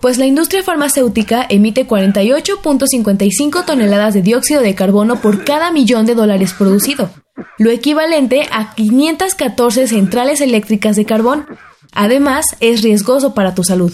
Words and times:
pues 0.00 0.18
la 0.18 0.26
industria 0.26 0.62
farmacéutica 0.62 1.46
emite 1.48 1.86
48.55 1.86 3.64
toneladas 3.64 4.14
de 4.14 4.22
dióxido 4.22 4.62
de 4.62 4.74
carbono 4.74 5.20
por 5.20 5.44
cada 5.44 5.70
millón 5.70 6.06
de 6.06 6.14
dólares 6.14 6.54
producido, 6.54 7.10
lo 7.58 7.70
equivalente 7.70 8.48
a 8.50 8.74
514 8.74 9.88
centrales 9.88 10.40
eléctricas 10.40 10.96
de 10.96 11.04
carbón. 11.04 11.46
Además, 11.92 12.46
es 12.60 12.82
riesgoso 12.82 13.34
para 13.34 13.54
tu 13.54 13.64
salud. 13.64 13.92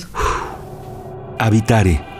Habitare 1.38 2.13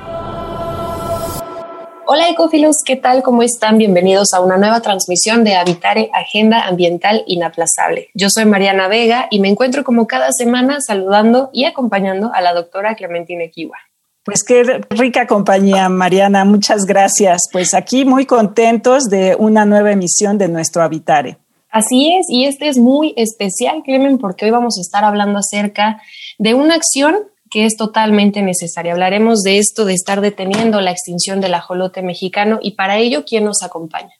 Hola 2.06 2.28
ecofilos, 2.28 2.76
¿qué 2.84 2.96
tal? 2.96 3.22
¿Cómo 3.22 3.42
están? 3.42 3.78
Bienvenidos 3.78 4.34
a 4.34 4.40
una 4.40 4.58
nueva 4.58 4.82
transmisión 4.82 5.42
de 5.42 5.54
Habitare 5.54 6.10
Agenda 6.12 6.66
Ambiental 6.66 7.24
Inaplazable. 7.26 8.08
Yo 8.12 8.28
soy 8.28 8.44
Mariana 8.44 8.88
Vega 8.88 9.26
y 9.30 9.40
me 9.40 9.48
encuentro 9.48 9.84
como 9.84 10.06
cada 10.06 10.30
semana 10.32 10.82
saludando 10.86 11.48
y 11.54 11.64
acompañando 11.64 12.30
a 12.34 12.42
la 12.42 12.52
doctora 12.52 12.94
Clementina 12.94 13.44
Kiwa. 13.50 13.78
Pues 14.22 14.42
qué 14.42 14.82
rica 14.90 15.26
compañía, 15.26 15.88
Mariana. 15.88 16.44
Muchas 16.44 16.84
gracias. 16.84 17.40
Pues 17.50 17.72
aquí 17.72 18.04
muy 18.04 18.26
contentos 18.26 19.04
de 19.04 19.34
una 19.38 19.64
nueva 19.64 19.92
emisión 19.92 20.36
de 20.36 20.48
nuestro 20.48 20.82
Habitare. 20.82 21.38
Así 21.70 22.12
es, 22.12 22.26
y 22.28 22.44
este 22.44 22.68
es 22.68 22.76
muy 22.76 23.14
especial, 23.16 23.82
Clemen, 23.82 24.18
porque 24.18 24.44
hoy 24.44 24.50
vamos 24.50 24.76
a 24.78 24.82
estar 24.82 25.04
hablando 25.04 25.38
acerca 25.38 26.00
de 26.38 26.52
una 26.52 26.74
acción 26.74 27.16
que 27.54 27.66
es 27.66 27.76
totalmente 27.76 28.42
necesaria. 28.42 28.94
Hablaremos 28.94 29.42
de 29.42 29.58
esto, 29.58 29.84
de 29.84 29.94
estar 29.94 30.20
deteniendo 30.20 30.80
la 30.80 30.90
extinción 30.90 31.40
del 31.40 31.54
ajolote 31.54 32.02
mexicano 32.02 32.58
y 32.60 32.72
para 32.72 32.98
ello, 32.98 33.24
¿quién 33.24 33.44
nos 33.44 33.62
acompaña? 33.62 34.10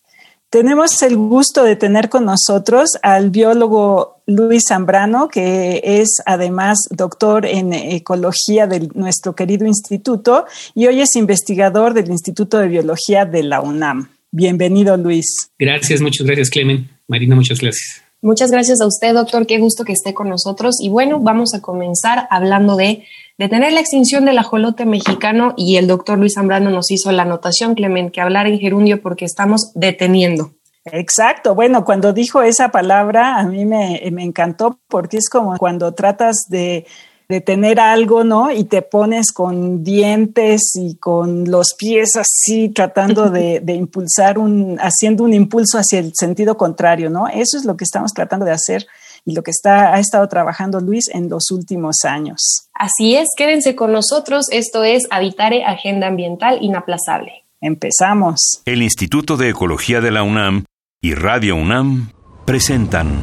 Tenemos 0.51 1.03
el 1.03 1.17
gusto 1.17 1.65
de 1.65 1.75
tener 1.75 2.09
con 2.09 2.27
nosotros 2.27 2.91
al 3.03 3.31
biólogo 3.31 4.21
Luis 4.27 4.67
Zambrano, 4.69 5.27
que 5.27 5.81
es 5.83 6.23
además 6.27 6.79
doctor 6.91 7.45
en 7.45 7.73
ecología 7.73 8.69
de 8.69 8.89
nuestro 8.95 9.35
querido 9.35 9.67
instituto 9.67 10.45
y 10.77 10.87
hoy 10.87 11.01
es 11.01 11.17
investigador 11.17 11.93
del 11.93 12.13
Instituto 12.13 12.59
de 12.59 12.69
Biología 12.69 13.25
de 13.25 13.43
la 13.43 13.61
UNAM. 13.61 14.11
Bienvenido, 14.31 14.97
Luis. 14.97 15.51
Gracias, 15.59 16.01
muchas 16.01 16.25
gracias, 16.25 16.51
Clemen. 16.51 16.89
Marina, 17.09 17.35
muchas 17.35 17.59
gracias. 17.59 18.04
Muchas 18.25 18.51
gracias 18.51 18.81
a 18.81 18.87
usted, 18.87 19.13
doctor. 19.13 19.47
Qué 19.47 19.59
gusto 19.59 19.85
que 19.85 19.93
esté 19.93 20.15
con 20.15 20.31
nosotros. 20.31 20.77
Y 20.81 20.89
bueno, 20.89 21.21
vamos 21.21 21.53
a 21.53 21.61
comenzar 21.61 22.27
hablando 22.31 22.75
de 22.75 23.05
detener 23.37 23.75
la 23.75 23.81
extinción 23.81 24.25
del 24.25 24.39
ajolote 24.39 24.87
mexicano. 24.87 25.53
Y 25.59 25.77
el 25.77 25.87
doctor 25.87 26.19
Luis 26.19 26.33
Zambrano 26.37 26.71
nos 26.71 26.91
hizo 26.91 27.13
la 27.13 27.25
anotación, 27.25 27.75
Clement, 27.75 28.11
que 28.11 28.23
hablar 28.23 28.47
en 28.47 28.59
gerundio 28.59 29.03
porque 29.03 29.27
estamos 29.27 29.73
deteniendo. 29.75 30.53
Exacto. 30.87 31.55
Bueno, 31.55 31.85
cuando 31.85 32.15
dijo 32.15 32.41
esa 32.41 32.71
palabra, 32.71 33.37
a 33.37 33.43
mí 33.45 33.67
me, 33.67 34.01
me 34.11 34.25
encantó 34.25 34.79
porque 34.89 35.19
es 35.19 35.29
como 35.29 35.59
cuando 35.59 35.93
tratas 35.93 36.47
de 36.49 36.87
de 37.29 37.41
tener 37.41 37.81
algo, 37.81 38.25
¿no? 38.25 38.51
Y 38.51 38.65
te 38.65 38.83
pones 38.83 39.33
con 39.33 39.83
dientes 39.83 40.73
y 40.75 40.97
con 40.97 41.51
los 41.51 41.75
pies 41.79 42.17
así 42.17 42.69
tratando 42.69 43.31
de, 43.31 43.63
impulsar 43.69 44.39
un, 44.39 44.79
haciendo 44.81 45.25
un 45.25 45.33
impulso 45.33 45.79
hacia 45.79 45.99
el 45.99 46.13
sentido 46.15 46.57
contrario, 46.57 47.11
¿no? 47.11 47.29
Eso 47.29 47.57
es 47.57 47.65
lo 47.65 47.77
que 47.77 47.85
estamos 47.85 48.13
tratando 48.13 48.45
de 48.45 48.53
hacer 48.53 48.87
y 49.25 49.35
lo 49.35 49.43
que 49.43 49.51
está, 49.51 49.95
ha 49.95 50.01
estado 50.01 50.29
trabajando 50.29 50.81
Luis 50.81 51.09
en 51.13 51.29
los 51.29 51.51
últimos 51.51 52.05
años. 52.05 52.69
Así 52.75 53.15
es, 53.17 53.29
quédense 53.37 53.75
con 53.75 53.93
nosotros. 53.93 54.47
Esto 54.51 54.85
es 54.85 55.05
Habitare 55.11 55.65
Agenda 55.65 56.09
Ambiental 56.09 56.59
Inaplazable. 56.61 57.45
Empezamos. 57.61 58.61
El 58.67 58.83
Instituto 58.83 59.39
de 59.39 59.49
Ecología 59.49 60.03
de 60.03 60.11
la 60.11 60.23
UNAM 60.23 60.65
y 61.01 61.15
Radio 61.15 61.57
UNAM 61.57 62.11
presentan 62.45 63.23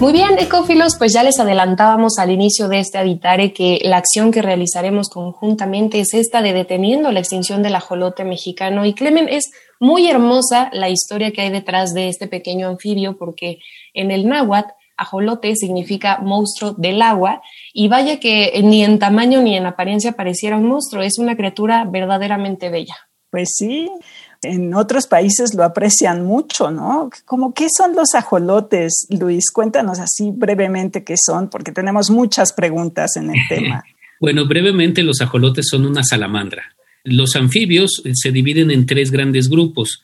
Muy 0.00 0.14
bien, 0.14 0.38
ecófilos, 0.38 0.96
pues 0.96 1.12
ya 1.12 1.22
les 1.22 1.38
adelantábamos 1.38 2.18
al 2.18 2.30
inicio 2.30 2.68
de 2.68 2.78
este 2.78 2.96
Habitare 2.96 3.52
que 3.52 3.80
la 3.84 3.98
acción 3.98 4.32
que 4.32 4.40
realizaremos 4.40 5.10
conjuntamente 5.10 6.00
es 6.00 6.14
esta 6.14 6.40
de 6.40 6.54
deteniendo 6.54 7.12
la 7.12 7.20
extinción 7.20 7.62
del 7.62 7.74
ajolote 7.74 8.24
mexicano. 8.24 8.86
Y 8.86 8.94
Clemen, 8.94 9.28
es 9.28 9.50
muy 9.78 10.08
hermosa 10.08 10.70
la 10.72 10.88
historia 10.88 11.32
que 11.32 11.42
hay 11.42 11.50
detrás 11.50 11.92
de 11.92 12.08
este 12.08 12.28
pequeño 12.28 12.68
anfibio 12.68 13.18
porque 13.18 13.58
en 13.92 14.10
el 14.10 14.26
náhuatl 14.26 14.72
ajolote 14.96 15.54
significa 15.54 16.18
monstruo 16.22 16.72
del 16.72 17.02
agua 17.02 17.42
y 17.74 17.88
vaya 17.88 18.18
que 18.18 18.58
ni 18.64 18.82
en 18.82 18.98
tamaño 18.98 19.42
ni 19.42 19.54
en 19.54 19.66
apariencia 19.66 20.12
pareciera 20.12 20.56
un 20.56 20.64
monstruo, 20.64 21.02
es 21.02 21.18
una 21.18 21.36
criatura 21.36 21.84
verdaderamente 21.84 22.70
bella. 22.70 22.96
Pues 23.30 23.50
sí, 23.54 23.90
en 24.42 24.74
otros 24.74 25.06
países 25.06 25.54
lo 25.54 25.64
aprecian 25.64 26.24
mucho, 26.24 26.70
¿no? 26.70 27.10
Como, 27.24 27.52
¿qué 27.52 27.66
son 27.76 27.94
los 27.94 28.14
ajolotes, 28.14 29.06
Luis? 29.10 29.50
Cuéntanos 29.52 29.98
así 29.98 30.30
brevemente 30.32 31.04
qué 31.04 31.14
son, 31.22 31.50
porque 31.50 31.72
tenemos 31.72 32.10
muchas 32.10 32.52
preguntas 32.52 33.16
en 33.16 33.30
el 33.30 33.40
tema. 33.48 33.84
bueno, 34.20 34.46
brevemente, 34.46 35.02
los 35.02 35.20
ajolotes 35.20 35.66
son 35.68 35.84
una 35.86 36.02
salamandra. 36.02 36.74
Los 37.04 37.36
anfibios 37.36 38.02
eh, 38.04 38.12
se 38.14 38.32
dividen 38.32 38.70
en 38.70 38.86
tres 38.86 39.10
grandes 39.10 39.48
grupos. 39.48 40.02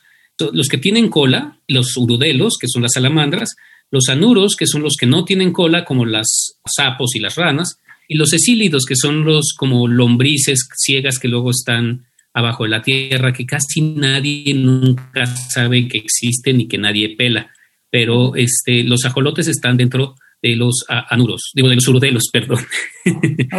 Los 0.52 0.68
que 0.68 0.76
tienen 0.76 1.08
cola, 1.08 1.58
los 1.66 1.96
urudelos, 1.96 2.58
que 2.60 2.68
son 2.68 2.82
las 2.82 2.92
salamandras, 2.92 3.56
los 3.90 4.08
anuros, 4.08 4.54
que 4.54 4.66
son 4.66 4.82
los 4.82 4.96
que 4.96 5.06
no 5.06 5.24
tienen 5.24 5.52
cola, 5.52 5.84
como 5.84 6.04
las 6.04 6.58
sapos 6.66 7.14
y 7.14 7.20
las 7.20 7.36
ranas, 7.36 7.78
y 8.06 8.16
los 8.16 8.34
esílidos, 8.34 8.84
que 8.84 8.96
son 8.96 9.24
los 9.24 9.54
como 9.56 9.88
lombrices 9.88 10.68
ciegas 10.76 11.18
que 11.18 11.28
luego 11.28 11.50
están 11.50 12.04
abajo 12.36 12.64
de 12.64 12.70
la 12.70 12.82
tierra 12.82 13.32
que 13.32 13.46
casi 13.46 13.80
nadie 13.80 14.52
nunca 14.54 15.24
sabe 15.24 15.88
que 15.88 15.96
existen 15.96 16.60
y 16.60 16.68
que 16.68 16.76
nadie 16.76 17.16
pela. 17.16 17.50
Pero 17.90 18.36
este, 18.36 18.84
los 18.84 19.06
ajolotes 19.06 19.48
están 19.48 19.78
dentro 19.78 20.16
de 20.42 20.54
los 20.54 20.84
anuros, 20.88 21.50
digo, 21.54 21.68
de 21.68 21.76
los 21.76 21.88
urodelos, 21.88 22.28
perdón. 22.32 22.58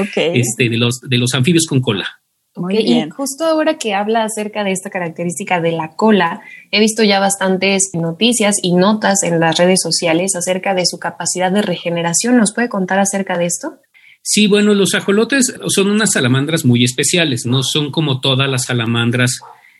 este, 0.05 0.69
de, 0.69 0.77
los, 0.77 0.99
de 1.01 1.17
los 1.17 1.33
anfibios 1.33 1.65
con 1.65 1.81
cola. 1.81 2.07
Muy 2.55 2.77
bien. 2.77 3.07
Y 3.07 3.11
justo 3.11 3.45
ahora 3.45 3.77
que 3.77 3.93
habla 3.93 4.23
acerca 4.23 4.63
de 4.63 4.71
esta 4.71 4.89
característica 4.89 5.59
de 5.59 5.71
la 5.71 5.95
cola, 5.95 6.41
he 6.71 6.79
visto 6.79 7.03
ya 7.03 7.19
bastantes 7.19 7.89
noticias 7.93 8.57
y 8.61 8.73
notas 8.73 9.23
en 9.23 9.39
las 9.39 9.57
redes 9.57 9.79
sociales 9.81 10.35
acerca 10.35 10.75
de 10.75 10.85
su 10.85 10.99
capacidad 10.99 11.51
de 11.51 11.61
regeneración. 11.61 12.37
¿Nos 12.37 12.53
puede 12.53 12.69
contar 12.69 12.99
acerca 12.99 13.37
de 13.37 13.45
esto? 13.45 13.79
Sí, 14.29 14.47
bueno, 14.47 14.73
los 14.73 14.93
ajolotes 14.93 15.55
son 15.69 15.89
unas 15.89 16.11
salamandras 16.11 16.65
muy 16.65 16.83
especiales, 16.83 17.45
no 17.45 17.63
son 17.63 17.91
como 17.91 18.19
todas 18.19 18.49
las 18.49 18.65
salamandras 18.65 19.39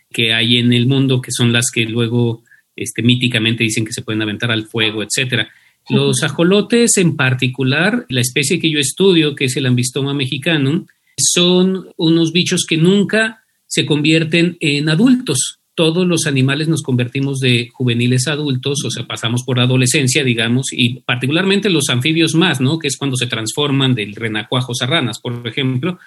que 0.09 0.33
hay 0.33 0.55
en 0.55 0.71
el 0.71 0.87
mundo, 0.87 1.21
que 1.21 1.33
son 1.33 1.51
las 1.51 1.65
que 1.69 1.83
luego 1.83 2.43
este, 2.73 3.03
míticamente 3.03 3.65
dicen 3.65 3.83
que 3.83 3.91
se 3.91 4.03
pueden 4.03 4.21
aventar 4.21 4.49
al 4.49 4.65
fuego, 4.65 5.03
etcétera. 5.03 5.49
Los 5.89 6.23
ajolotes 6.23 6.95
en 6.95 7.17
particular, 7.17 8.05
la 8.07 8.21
especie 8.21 8.57
que 8.57 8.71
yo 8.71 8.79
estudio, 8.79 9.35
que 9.35 9.45
es 9.45 9.57
el 9.57 9.65
Ambistoma 9.65 10.13
mexicanum, 10.13 10.85
son 11.17 11.89
unos 11.97 12.31
bichos 12.31 12.65
que 12.65 12.77
nunca 12.77 13.43
se 13.65 13.85
convierten 13.85 14.55
en 14.61 14.88
adultos 14.88 15.56
todos 15.77 16.07
los 16.07 16.25
animales 16.25 16.68
nos 16.68 16.81
convertimos 16.81 17.38
de 17.39 17.69
juveniles 17.71 18.27
a 18.27 18.31
adultos, 18.31 18.83
o 18.83 18.89
sea, 18.89 19.06
pasamos 19.06 19.44
por 19.44 19.59
adolescencia, 19.59 20.24
digamos, 20.24 20.69
y 20.71 21.01
particularmente 21.01 21.69
los 21.69 21.89
anfibios 21.89 22.33
más, 22.33 22.59
¿no? 22.59 22.79
Que 22.79 22.88
es 22.88 22.97
cuando 22.97 23.15
se 23.15 23.27
transforman 23.27 23.94
del 23.94 24.15
renacuajos 24.15 24.81
a 24.81 24.88
ranas, 24.88 25.19
por 25.19 25.47
ejemplo. 25.47 26.00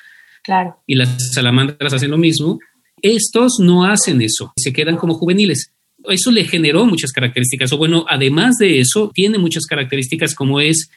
Claro. 0.43 0.79
Y 0.89 0.97
las 0.97 1.33
salamandras 1.33 1.93
hacen 1.93 2.11
lo 2.11 2.19
mismo. 2.19 2.59
Estos 3.01 3.61
no 3.61 3.85
hacen 3.85 4.21
eso, 4.23 4.53
se 4.57 4.73
quedan 4.73 4.97
como 4.97 5.15
juveniles. 5.15 5.73
Eso 6.03 6.33
le 6.33 6.43
generó 6.47 6.85
muchas 6.85 7.13
características, 7.13 7.73
o 7.73 7.79
bueno, 7.79 8.05
además 8.09 8.57
de 8.59 8.81
eso, 8.81 9.13
tiene 9.15 9.39
muchas 9.39 9.67
características 9.67 10.35
como 10.35 10.61
es 10.61 10.91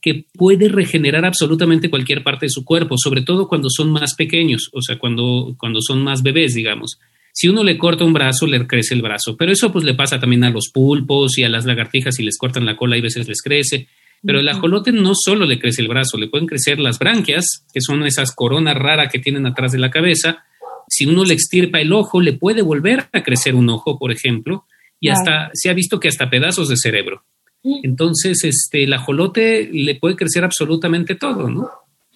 que 0.00 0.24
puede 0.32 0.70
regenerar 0.70 1.26
absolutamente 1.26 1.90
cualquier 1.90 2.22
parte 2.22 2.46
de 2.46 2.50
su 2.50 2.64
cuerpo, 2.64 2.94
sobre 2.96 3.20
todo 3.20 3.48
cuando 3.48 3.68
son 3.68 3.90
más 3.90 4.14
pequeños, 4.14 4.70
o 4.72 4.80
sea, 4.80 4.98
cuando, 4.98 5.54
cuando 5.58 5.80
son 5.82 6.02
más 6.02 6.22
bebés, 6.22 6.54
digamos. 6.54 6.98
Si 7.36 7.48
uno 7.48 7.64
le 7.64 7.76
corta 7.76 8.04
un 8.04 8.12
brazo, 8.12 8.46
le 8.46 8.64
crece 8.64 8.94
el 8.94 9.02
brazo, 9.02 9.36
pero 9.36 9.50
eso 9.50 9.72
pues 9.72 9.84
le 9.84 9.94
pasa 9.94 10.20
también 10.20 10.44
a 10.44 10.50
los 10.50 10.70
pulpos 10.72 11.36
y 11.36 11.42
a 11.42 11.48
las 11.48 11.64
lagartijas, 11.64 12.14
si 12.14 12.22
les 12.22 12.38
cortan 12.38 12.64
la 12.64 12.76
cola 12.76 12.96
y 12.96 13.00
a 13.00 13.02
veces 13.02 13.26
les 13.26 13.42
crece. 13.42 13.88
Pero 14.22 14.38
el 14.38 14.48
ajolote 14.48 14.92
no 14.92 15.14
solo 15.16 15.44
le 15.44 15.58
crece 15.58 15.82
el 15.82 15.88
brazo, 15.88 16.16
le 16.16 16.28
pueden 16.28 16.46
crecer 16.46 16.78
las 16.78 17.00
branquias, 17.00 17.66
que 17.74 17.80
son 17.80 18.06
esas 18.06 18.32
coronas 18.32 18.76
raras 18.76 19.10
que 19.12 19.18
tienen 19.18 19.46
atrás 19.46 19.72
de 19.72 19.78
la 19.78 19.90
cabeza. 19.90 20.44
Si 20.88 21.06
uno 21.06 21.24
le 21.24 21.34
extirpa 21.34 21.80
el 21.80 21.92
ojo, 21.92 22.20
le 22.20 22.34
puede 22.34 22.62
volver 22.62 23.08
a 23.12 23.24
crecer 23.24 23.56
un 23.56 23.68
ojo, 23.68 23.98
por 23.98 24.12
ejemplo, 24.12 24.64
y 25.00 25.08
hasta 25.08 25.50
se 25.54 25.70
ha 25.70 25.74
visto 25.74 25.98
que 25.98 26.08
hasta 26.08 26.30
pedazos 26.30 26.68
de 26.68 26.76
cerebro. 26.76 27.24
Entonces, 27.64 28.44
este, 28.44 28.84
el 28.84 28.92
ajolote 28.92 29.68
le 29.72 29.96
puede 29.96 30.14
crecer 30.14 30.44
absolutamente 30.44 31.16
todo, 31.16 31.50
¿no? 31.50 31.68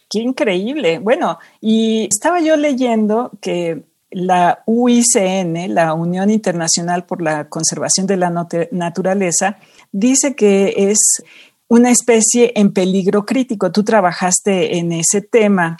Qué 0.09 0.21
increíble. 0.21 1.01
Bueno, 1.01 1.39
y 1.61 2.07
estaba 2.09 2.41
yo 2.41 2.57
leyendo 2.57 3.33
que 3.43 3.83
la 4.19 4.65
UICN, 4.67 5.73
la 5.73 5.95
Unión 5.95 6.29
Internacional 6.29 7.07
por 7.07 7.23
la 7.23 7.49
Conservación 7.49 8.09
de 8.09 8.17
la 8.17 8.31
Naturaleza, 8.73 9.59
dice 9.93 10.35
que 10.35 10.75
es 10.91 11.23
una 11.69 11.91
especie 11.91 12.53
en 12.57 12.73
peligro 12.73 13.25
crítico. 13.25 13.71
Tú 13.71 13.85
trabajaste 13.85 14.79
en 14.79 14.91
ese 14.91 15.21
tema. 15.21 15.77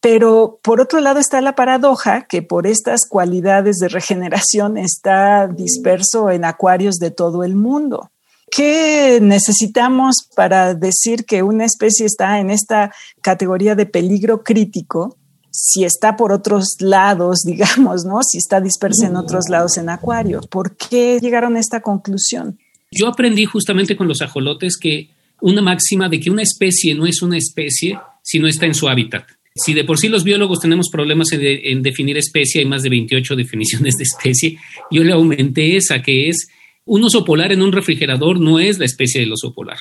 Pero 0.00 0.60
por 0.62 0.80
otro 0.80 1.00
lado 1.00 1.18
está 1.18 1.40
la 1.40 1.56
paradoja 1.56 2.26
que 2.28 2.42
por 2.42 2.68
estas 2.68 3.00
cualidades 3.08 3.78
de 3.78 3.88
regeneración 3.88 4.76
está 4.78 5.48
disperso 5.48 6.30
en 6.30 6.44
acuarios 6.44 6.96
de 6.96 7.10
todo 7.10 7.42
el 7.42 7.56
mundo. 7.56 8.10
¿Qué 8.48 9.18
necesitamos 9.20 10.28
para 10.36 10.74
decir 10.74 11.24
que 11.24 11.42
una 11.42 11.64
especie 11.64 12.06
está 12.06 12.38
en 12.38 12.50
esta 12.50 12.92
categoría 13.22 13.74
de 13.74 13.86
peligro 13.86 14.44
crítico? 14.44 15.16
Si 15.52 15.84
está 15.84 16.16
por 16.16 16.32
otros 16.32 16.76
lados, 16.80 17.42
digamos, 17.46 18.04
¿no? 18.04 18.22
Si 18.22 18.38
está 18.38 18.60
dispersa 18.60 19.06
en 19.06 19.16
otros 19.16 19.48
lados 19.48 19.76
en 19.76 19.88
acuario. 19.88 20.40
¿Por 20.40 20.76
qué 20.76 21.18
llegaron 21.20 21.56
a 21.56 21.60
esta 21.60 21.80
conclusión? 21.80 22.58
Yo 22.90 23.08
aprendí 23.08 23.44
justamente 23.44 23.96
con 23.96 24.08
los 24.08 24.20
ajolotes 24.20 24.76
que 24.76 25.10
una 25.40 25.62
máxima 25.62 26.08
de 26.08 26.20
que 26.20 26.30
una 26.30 26.42
especie 26.42 26.94
no 26.94 27.06
es 27.06 27.22
una 27.22 27.36
especie 27.36 27.98
si 28.22 28.38
no 28.38 28.46
está 28.46 28.66
en 28.66 28.74
su 28.74 28.88
hábitat. 28.88 29.24
Si 29.54 29.74
de 29.74 29.84
por 29.84 29.98
sí 29.98 30.08
los 30.08 30.24
biólogos 30.24 30.60
tenemos 30.60 30.88
problemas 30.88 31.28
en, 31.32 31.82
definir 31.82 32.16
especie, 32.16 32.60
hay 32.60 32.66
más 32.66 32.82
de 32.82 32.88
28 32.88 33.36
definiciones 33.36 33.94
de 33.96 34.04
especie, 34.04 34.58
yo 34.90 35.04
le 35.04 35.12
aumenté 35.12 35.76
esa, 35.76 36.00
que 36.00 36.28
es 36.28 36.48
un 36.84 37.04
oso 37.04 37.24
polar 37.24 37.52
en 37.52 37.60
un 37.60 37.72
refrigerador 37.72 38.40
no 38.40 38.58
es 38.58 38.78
la 38.78 38.86
especie 38.86 39.20
del 39.20 39.32
oso 39.32 39.52
polar, 39.52 39.78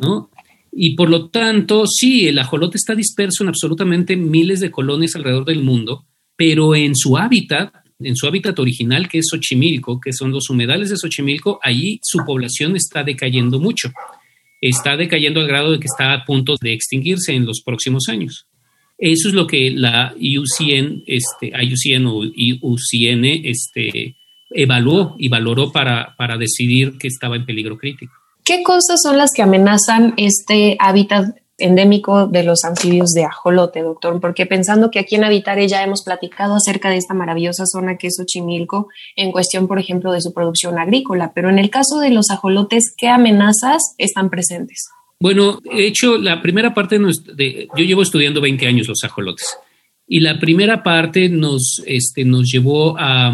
¿no? 0.00 0.30
Y 0.76 0.96
por 0.96 1.08
lo 1.08 1.28
tanto, 1.28 1.84
sí, 1.86 2.26
el 2.26 2.38
ajolote 2.38 2.76
está 2.76 2.96
disperso 2.96 3.44
en 3.44 3.48
absolutamente 3.48 4.16
miles 4.16 4.58
de 4.58 4.72
colonias 4.72 5.14
alrededor 5.14 5.44
del 5.44 5.62
mundo, 5.62 6.06
pero 6.36 6.74
en 6.74 6.96
su 6.96 7.16
hábitat, 7.16 7.72
en 8.00 8.16
su 8.16 8.26
hábitat 8.26 8.58
original, 8.58 9.08
que 9.08 9.18
es 9.18 9.26
Xochimilco, 9.30 10.00
que 10.00 10.12
son 10.12 10.32
los 10.32 10.50
humedales 10.50 10.90
de 10.90 10.96
Xochimilco, 10.96 11.60
allí 11.62 12.00
su 12.02 12.18
población 12.26 12.74
está 12.74 13.04
decayendo 13.04 13.60
mucho. 13.60 13.92
Está 14.60 14.96
decayendo 14.96 15.40
al 15.40 15.46
grado 15.46 15.70
de 15.70 15.78
que 15.78 15.86
está 15.86 16.12
a 16.12 16.24
punto 16.24 16.56
de 16.60 16.72
extinguirse 16.72 17.34
en 17.34 17.46
los 17.46 17.62
próximos 17.64 18.08
años. 18.08 18.48
Eso 18.98 19.28
es 19.28 19.34
lo 19.34 19.46
que 19.46 19.70
la 19.70 20.14
IUCN, 20.18 21.04
este, 21.06 21.52
IUCN 21.52 22.06
o 22.06 22.24
IUCN 22.24 23.24
este, 23.44 24.16
evaluó 24.50 25.14
y 25.18 25.28
valoró 25.28 25.70
para, 25.70 26.16
para 26.16 26.36
decidir 26.36 26.98
que 26.98 27.08
estaba 27.08 27.36
en 27.36 27.44
peligro 27.44 27.76
crítico. 27.76 28.23
¿Qué 28.44 28.62
cosas 28.62 29.00
son 29.02 29.16
las 29.16 29.30
que 29.34 29.40
amenazan 29.40 30.12
este 30.18 30.76
hábitat 30.78 31.34
endémico 31.56 32.26
de 32.26 32.44
los 32.44 32.64
anfibios 32.64 33.12
de 33.12 33.24
ajolote, 33.24 33.80
doctor? 33.80 34.20
Porque 34.20 34.44
pensando 34.44 34.90
que 34.90 34.98
aquí 34.98 35.14
en 35.14 35.24
Habitare 35.24 35.66
ya 35.66 35.82
hemos 35.82 36.02
platicado 36.04 36.54
acerca 36.54 36.90
de 36.90 36.98
esta 36.98 37.14
maravillosa 37.14 37.64
zona 37.64 37.96
que 37.96 38.08
es 38.08 38.16
Xochimilco 38.18 38.88
en 39.16 39.32
cuestión, 39.32 39.66
por 39.66 39.78
ejemplo, 39.78 40.12
de 40.12 40.20
su 40.20 40.34
producción 40.34 40.78
agrícola, 40.78 41.32
pero 41.34 41.48
en 41.48 41.58
el 41.58 41.70
caso 41.70 42.00
de 42.00 42.10
los 42.10 42.28
ajolotes, 42.28 42.94
¿qué 42.98 43.08
amenazas 43.08 43.94
están 43.96 44.28
presentes? 44.28 44.88
Bueno, 45.18 45.60
he 45.72 45.86
hecho 45.86 46.18
la 46.18 46.42
primera 46.42 46.74
parte 46.74 46.98
de, 46.98 47.68
yo 47.74 47.84
llevo 47.84 48.02
estudiando 48.02 48.42
20 48.42 48.66
años 48.66 48.88
los 48.88 49.02
ajolotes 49.04 49.56
y 50.06 50.20
la 50.20 50.38
primera 50.38 50.82
parte 50.82 51.30
nos, 51.30 51.82
este, 51.86 52.26
nos 52.26 52.50
llevó 52.52 52.94
a 52.98 53.32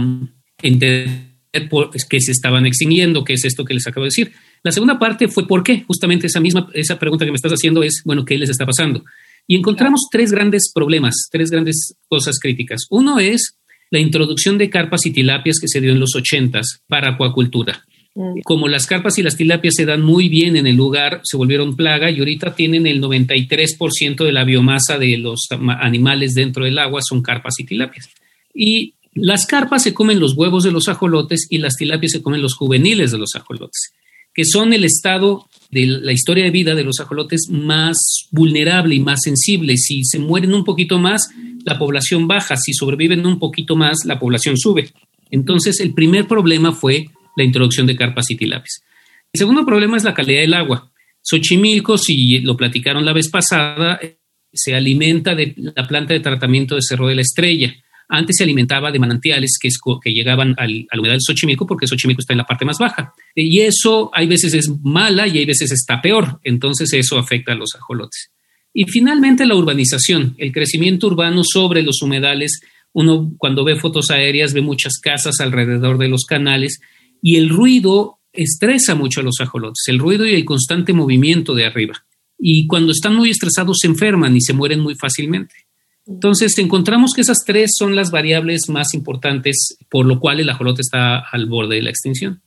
entender 0.63 1.31
que 1.53 2.21
se 2.21 2.31
estaban 2.31 2.65
extinguiendo, 2.65 3.25
que 3.25 3.33
es 3.33 3.45
esto 3.45 3.65
que 3.65 3.75
les 3.75 3.89
acabo 3.89 4.05
de 4.05 4.09
decir. 4.11 4.33
La 4.63 4.73
segunda 4.73 4.99
parte 4.99 5.29
fue 5.29 5.47
por 5.47 5.63
qué. 5.63 5.85
Justamente 5.87 6.27
esa 6.27 6.41
misma, 6.41 6.69
esa 6.75 6.99
pregunta 6.99 7.25
que 7.25 7.31
me 7.31 7.37
estás 7.37 7.53
haciendo 7.53 7.83
es, 7.83 8.03
bueno, 8.05 8.25
¿qué 8.25 8.39
les 8.39 8.51
está 8.51 8.67
pasando? 8.67 9.05
Y 9.47 9.57
encontramos 9.57 10.09
tres 10.11 10.33
grandes 10.33 10.71
problemas, 10.73 11.29
tres 11.31 11.51
grandes 11.51 11.95
cosas 12.09 12.39
críticas. 12.39 12.87
Uno 12.91 13.19
es 13.19 13.57
la 13.91 13.99
introducción 13.99 14.59
de 14.59 14.71
carpas 14.71 15.05
y 15.07 15.11
tilapias 15.11 15.59
que 15.61 15.69
se 15.69 15.81
dio 15.81 15.93
en 15.93 16.01
los 16.01 16.15
ochentas 16.15 16.83
para 16.87 17.11
acuacultura. 17.11 17.85
Mm. 18.15 18.41
Como 18.45 18.69
las 18.69 18.87
carpas 18.87 19.19
y 19.19 19.23
las 19.23 19.37
tilapias 19.37 19.75
se 19.77 19.87
dan 19.87 20.03
muy 20.03 20.29
bien 20.29 20.57
en 20.57 20.67
el 20.67 20.77
lugar, 20.77 21.21
se 21.25 21.37
volvieron 21.37 21.77
plaga 21.77 22.11
y 22.11 22.19
ahorita 22.19 22.55
tienen 22.55 22.87
el 22.87 23.01
93% 23.01 24.25
de 24.25 24.33
la 24.33 24.45
biomasa 24.45 24.99
de 24.99 25.17
los 25.19 25.49
animales 25.81 26.35
dentro 26.35 26.65
del 26.65 26.79
agua 26.79 27.01
son 27.03 27.23
carpas 27.23 27.55
y 27.59 27.65
tilapias. 27.65 28.09
Y 28.55 28.95
las 29.15 29.47
carpas 29.47 29.83
se 29.83 29.95
comen 29.95 30.21
los 30.21 30.37
huevos 30.37 30.65
de 30.65 30.73
los 30.73 30.89
ajolotes 30.89 31.47
y 31.51 31.59
las 31.59 31.77
tilapias 31.77 32.13
se 32.13 32.23
comen 32.23 32.43
los 32.43 32.55
juveniles 32.55 33.11
de 33.11 33.19
los 33.19 33.35
ajolotes, 33.35 33.93
que 34.35 34.45
son 34.45 34.73
el 34.73 34.85
estado 34.85 35.47
de 35.71 35.87
la 35.87 36.13
historia 36.13 36.45
de 36.45 36.51
vida 36.51 36.75
de 36.75 36.85
los 36.85 37.01
ajolotes 37.01 37.49
más 37.51 37.97
vulnerable 38.31 38.95
y 38.95 39.01
más 39.01 39.21
sensible. 39.23 39.77
Si 39.77 40.05
se 40.05 40.19
mueren 40.19 40.53
un 40.53 40.65
poquito 40.65 40.99
más, 40.99 41.31
la 41.65 41.79
población 41.79 42.27
baja. 42.27 42.57
Si 42.57 42.73
sobreviven 42.73 43.25
un 43.27 43.39
poquito 43.39 43.77
más, 43.77 43.99
la 44.05 44.19
población 44.19 44.57
sube. 44.57 44.91
Entonces, 45.31 45.81
el 45.81 45.95
primer 45.95 46.27
problema 46.27 46.73
fue 46.73 47.07
la 47.37 47.45
introducción 47.45 47.87
de 47.87 47.97
carpas 47.97 48.31
y 48.31 48.37
tilapis. 48.37 48.83
El 49.33 49.39
segundo 49.39 49.65
problema 49.65 49.97
es 49.97 50.05
la 50.05 50.15
calidad 50.15 50.41
del 50.41 50.55
agua. 50.55 50.91
Xochimilco, 51.23 51.99
si 51.99 52.39
lo 52.41 52.57
platicaron 52.57 53.05
la 53.05 53.13
vez 53.13 53.29
pasada, 53.31 54.01
se 54.53 54.75
alimenta 54.75 55.35
de 55.35 55.55
la 55.57 55.87
planta 55.87 56.15
de 56.15 56.21
tratamiento 56.21 56.75
de 56.75 56.83
Cerro 56.83 57.07
de 57.07 57.15
la 57.15 57.21
Estrella. 57.21 57.73
Antes 58.13 58.37
se 58.37 58.45
alimentaba 58.45 58.91
de 58.91 58.99
manantiales 58.99 59.57
que, 59.61 59.71
llegaban 60.13 60.55
al, 60.59 60.87
al 60.91 60.99
humedal 60.99 61.19
de 61.19 61.23
Xochimilco 61.25 61.67
porque 61.67 61.87
Xochimilco 61.87 62.21
está 62.21 62.35
en 62.35 62.39
la 62.39 62.45
parte 62.45 62.65
más 62.65 62.79
baja. 62.79 63.15
Y 63.35 63.61
eso 63.61 64.11
hay 64.13 64.27
veces 64.27 64.53
es 64.55 64.69
mala 64.83 65.29
y 65.29 65.39
hay 65.39 65.47
veces 65.47 65.71
está 65.71 66.03
peor. 66.03 66.41
Entonces 66.43 66.93
eso 66.93 67.19
afecta 67.19 67.53
a 67.53 67.55
los 67.55 67.75
ajolotes. 67.77 68.33
Y 68.75 68.85
finalmente 68.85 69.47
la 69.47 69.55
urbanización, 69.55 70.35
el 70.39 70.53
crecimiento 70.53 71.07
urbano 71.07 71.43
sobre 71.45 71.83
los 71.83 72.03
humedales. 72.03 72.61
Uno 72.93 73.33
cuando 73.39 73.65
ve 73.65 73.77
fotos 73.77 74.11
aéreas 74.11 74.53
ve 74.53 74.61
muchas 74.61 74.99
casas 75.01 75.41
alrededor 75.41 75.97
de 75.99 76.09
los 76.09 76.25
canales 76.25 76.81
y 77.23 77.37
el 77.37 77.49
ruido 77.49 78.19
estresa 78.33 78.95
mucho 78.95 79.21
a 79.21 79.25
los 79.25 79.41
ajolotes, 79.41 79.85
el 79.89 79.99
ruido 79.99 80.27
y 80.27 80.35
el 80.35 80.45
constante 80.45 80.93
movimiento 80.93 81.55
de 81.55 81.67
arriba. 81.67 82.05
Y 82.39 82.67
cuando 82.67 82.93
están 82.93 83.15
muy 83.15 83.31
estresados 83.31 83.79
se 83.81 83.87
enferman 83.87 84.37
y 84.37 84.41
se 84.41 84.53
mueren 84.53 84.81
muy 84.81 84.95
fácilmente. 84.95 85.55
Entonces 86.07 86.57
encontramos 86.59 87.13
que 87.15 87.21
esas 87.21 87.45
tres 87.47 87.71
son 87.77 87.95
las 87.95 88.11
variables 88.11 88.69
más 88.69 88.95
importantes 88.95 89.77
por 89.89 90.07
lo 90.07 90.19
cual 90.19 90.41
el 90.41 90.49
ajolote 90.49 90.83
está 90.83 91.19
al 91.19 91.47
borde 91.47 91.77
de 91.77 91.83
la 91.83 91.91
extinción. 91.91 92.41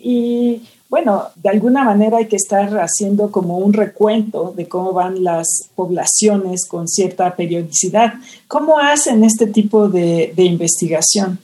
Y 0.00 0.62
bueno, 0.88 1.24
de 1.36 1.48
alguna 1.48 1.84
manera 1.84 2.18
hay 2.18 2.26
que 2.26 2.36
estar 2.36 2.68
haciendo 2.78 3.30
como 3.30 3.58
un 3.58 3.72
recuento 3.72 4.54
de 4.56 4.68
cómo 4.68 4.92
van 4.92 5.22
las 5.22 5.70
poblaciones 5.74 6.66
con 6.68 6.88
cierta 6.88 7.34
periodicidad. 7.36 8.14
¿Cómo 8.48 8.78
hacen 8.78 9.24
este 9.24 9.46
tipo 9.46 9.88
de, 9.88 10.32
de 10.34 10.44
investigación? 10.44 11.38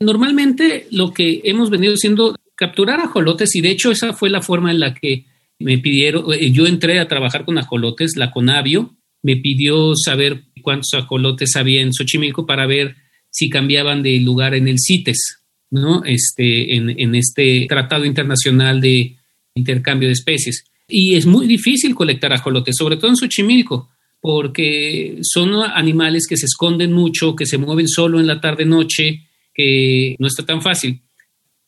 Normalmente 0.00 0.86
lo 0.90 1.12
que 1.12 1.40
hemos 1.44 1.70
venido 1.70 1.94
haciendo, 1.94 2.34
capturar 2.54 3.00
ajolotes, 3.00 3.54
y 3.54 3.60
de 3.60 3.70
hecho 3.70 3.90
esa 3.90 4.12
fue 4.12 4.30
la 4.30 4.42
forma 4.42 4.70
en 4.70 4.80
la 4.80 4.94
que 4.94 5.24
me 5.58 5.78
pidieron, 5.78 6.32
eh, 6.32 6.50
yo 6.50 6.66
entré 6.66 6.98
a 6.98 7.08
trabajar 7.08 7.44
con 7.44 7.58
ajolotes, 7.58 8.16
la 8.16 8.30
Conavio 8.30 8.94
me 9.22 9.36
pidió 9.36 9.92
saber 9.94 10.42
cuántos 10.62 10.94
ajolotes 10.94 11.56
había 11.56 11.82
en 11.82 11.92
Xochimilco 11.92 12.46
para 12.46 12.66
ver 12.66 12.96
si 13.30 13.48
cambiaban 13.48 14.02
de 14.02 14.18
lugar 14.20 14.54
en 14.54 14.68
el 14.68 14.76
CITES, 14.78 15.38
¿no? 15.70 16.04
Este, 16.04 16.76
en, 16.76 16.90
en 16.90 17.14
este 17.14 17.66
Tratado 17.68 18.04
Internacional 18.04 18.80
de 18.80 19.16
Intercambio 19.54 20.08
de 20.08 20.14
Especies. 20.14 20.64
Y 20.88 21.14
es 21.16 21.26
muy 21.26 21.46
difícil 21.46 21.94
colectar 21.94 22.32
ajolotes, 22.32 22.76
sobre 22.76 22.96
todo 22.96 23.10
en 23.10 23.16
Xochimilco, 23.16 23.90
porque 24.20 25.18
son 25.22 25.54
animales 25.54 26.26
que 26.28 26.36
se 26.36 26.46
esconden 26.46 26.92
mucho, 26.92 27.34
que 27.34 27.46
se 27.46 27.58
mueven 27.58 27.88
solo 27.88 28.20
en 28.20 28.26
la 28.26 28.40
tarde-noche, 28.40 29.26
que 29.54 30.16
no 30.18 30.26
está 30.26 30.44
tan 30.44 30.62
fácil. 30.62 31.00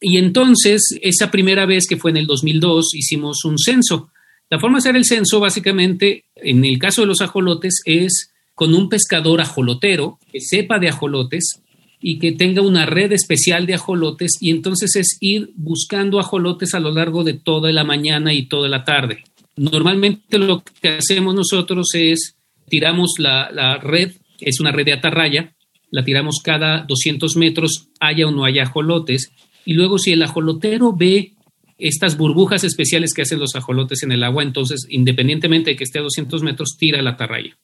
Y 0.01 0.19
entonces, 0.19 0.83
esa 1.01 1.31
primera 1.31 1.67
vez 1.67 1.87
que 1.89 1.97
fue 1.97 2.11
en 2.11 2.19
el 2.19 2.27
2002, 2.27 2.95
hicimos 2.95 3.45
un 3.45 3.59
censo. 3.59 4.11
La 4.51 4.61
forma 4.61 4.77
de 4.77 4.81
hacer 4.81 4.97
el 4.97 5.05
censo, 5.05 5.41
básicamente, 5.41 6.27
en 6.37 6.65
el 6.65 6.79
caso 6.79 7.01
de 7.01 7.07
los 7.07 7.23
ajolotes, 7.23 7.81
es 7.87 8.34
con 8.54 8.75
un 8.75 8.88
pescador 8.88 9.40
ajolotero 9.40 10.18
que 10.30 10.40
sepa 10.40 10.78
de 10.78 10.88
ajolotes 10.88 11.61
y 12.00 12.18
que 12.18 12.32
tenga 12.32 12.62
una 12.62 12.87
red 12.87 13.12
especial 13.12 13.66
de 13.66 13.75
ajolotes 13.75 14.37
y 14.40 14.50
entonces 14.50 14.94
es 14.96 15.16
ir 15.20 15.50
buscando 15.56 16.20
ajolotes 16.20 16.75
a 16.75 16.80
lo 16.80 16.90
largo 16.90 17.25
de 17.25 17.34
toda 17.34 17.73
la 17.73 17.84
mañana 17.84 18.32
y 18.32 18.46
toda 18.46 18.68
la 18.68 18.84
tarde. 18.84 19.25
Normalmente 19.56 20.38
lo 20.38 20.62
que 20.80 20.88
hacemos 20.88 21.34
nosotros 21.34 21.88
es 21.94 22.37
tiramos 22.68 23.14
la, 23.18 23.50
la 23.50 23.78
red, 23.78 24.12
es 24.40 24.61
una 24.61 24.73
red 24.73 24.84
de 24.87 24.92
atarraya, 24.92 25.54
la 25.90 26.04
tiramos 26.04 26.40
cada 26.42 26.84
200 26.87 27.37
metros, 27.37 27.88
haya 28.00 28.26
o 28.26 28.30
no 28.30 28.44
haya 28.44 28.64
ajolotes, 28.64 29.32
y 29.64 29.75
luego 29.75 29.99
si 29.99 30.12
el 30.12 30.23
ajolotero 30.23 30.92
ve 30.92 31.32
estas 31.78 32.16
burbujas 32.16 32.64
especiales 32.64 33.14
que 33.14 33.23
hacen 33.23 33.38
los 33.38 33.54
ajolotes 33.54 34.02
en 34.02 34.12
el 34.12 34.23
agua, 34.23 34.42
entonces, 34.42 34.87
independientemente 34.88 35.70
de 35.70 35.76
que 35.76 35.84
esté 35.84 35.99
a 35.99 36.02
200 36.02 36.42
metros, 36.42 36.76
tira 36.78 37.02
la 37.02 37.11
atarraya. 37.11 37.56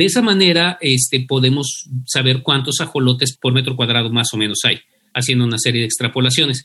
De 0.00 0.06
esa 0.06 0.22
manera, 0.22 0.78
este, 0.80 1.20
podemos 1.28 1.84
saber 2.06 2.40
cuántos 2.42 2.80
ajolotes 2.80 3.36
por 3.36 3.52
metro 3.52 3.76
cuadrado 3.76 4.08
más 4.08 4.28
o 4.32 4.38
menos 4.38 4.60
hay, 4.64 4.80
haciendo 5.12 5.44
una 5.44 5.58
serie 5.58 5.82
de 5.82 5.86
extrapolaciones. 5.88 6.64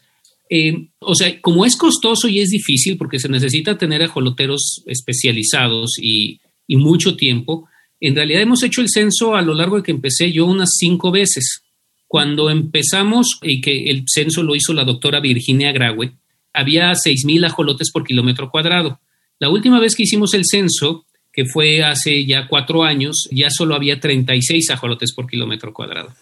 Eh, 0.50 0.88
o 1.00 1.14
sea, 1.16 1.42
como 1.42 1.66
es 1.66 1.76
costoso 1.76 2.30
y 2.30 2.40
es 2.40 2.48
difícil 2.48 2.96
porque 2.96 3.20
se 3.20 3.28
necesita 3.28 3.78
tener 3.78 4.02
ajoloteros 4.02 4.84
especializados 4.86 5.98
y, 6.02 6.40
y 6.66 6.78
mucho 6.78 7.18
tiempo, 7.18 7.68
en 8.00 8.16
realidad 8.16 8.42
hemos 8.42 8.64
hecho 8.64 8.80
el 8.80 8.88
censo 8.90 9.36
a 9.36 9.42
lo 9.42 9.54
largo 9.54 9.76
de 9.76 9.84
que 9.84 9.92
empecé 9.92 10.32
yo 10.32 10.46
unas 10.46 10.70
cinco 10.78 11.12
veces. 11.12 11.62
Cuando 12.08 12.50
empezamos 12.50 13.40
y 13.42 13.60
que 13.60 13.90
el 13.90 14.06
censo 14.08 14.44
lo 14.44 14.56
hizo 14.56 14.74
la 14.74 14.86
doctora 14.86 15.20
Virginia 15.20 15.74
Graue, 15.74 16.14
había 16.54 16.90
6.000 16.94 17.48
ajolotes 17.48 17.92
por 17.92 18.06
kilómetro 18.06 18.50
cuadrado. 18.50 19.02
La 19.40 19.50
última 19.50 19.82
vez 19.82 19.94
que 19.94 20.04
hicimos 20.04 20.34
el 20.34 20.46
censo, 20.46 21.06
que 21.36 21.46
fue 21.46 21.84
hace 21.84 22.26
ya 22.26 22.48
cuatro 22.48 22.84
años, 22.84 23.28
ya 23.30 23.50
solo 23.50 23.76
había 23.76 24.00
36 24.00 24.70
ajolotes 24.72 25.14
por 25.14 25.28
kilómetro 25.28 25.74
cuadrado. 25.74 26.14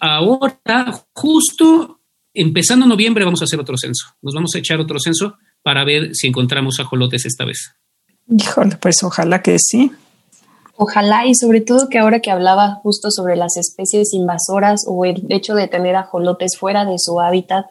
Ahora, 0.00 1.04
justo 1.12 2.00
empezando 2.32 2.86
noviembre, 2.86 3.26
vamos 3.26 3.42
a 3.42 3.44
hacer 3.44 3.60
otro 3.60 3.76
censo. 3.76 4.06
Nos 4.22 4.34
vamos 4.34 4.54
a 4.54 4.58
echar 4.58 4.80
otro 4.80 4.98
censo 4.98 5.36
para 5.62 5.84
ver 5.84 6.14
si 6.14 6.28
encontramos 6.28 6.80
ajolotes 6.80 7.26
esta 7.26 7.44
vez. 7.44 7.74
Híjole, 8.30 8.76
pues 8.76 9.02
ojalá 9.02 9.42
que 9.42 9.56
sí. 9.58 9.92
Ojalá 10.76 11.26
y 11.26 11.34
sobre 11.34 11.60
todo 11.60 11.90
que 11.90 11.98
ahora 11.98 12.20
que 12.20 12.30
hablaba 12.30 12.76
justo 12.76 13.10
sobre 13.10 13.36
las 13.36 13.58
especies 13.58 14.14
invasoras 14.14 14.84
o 14.88 15.04
el 15.04 15.26
hecho 15.28 15.54
de 15.54 15.68
tener 15.68 15.94
ajolotes 15.94 16.56
fuera 16.58 16.86
de 16.86 16.94
su 16.96 17.20
hábitat, 17.20 17.66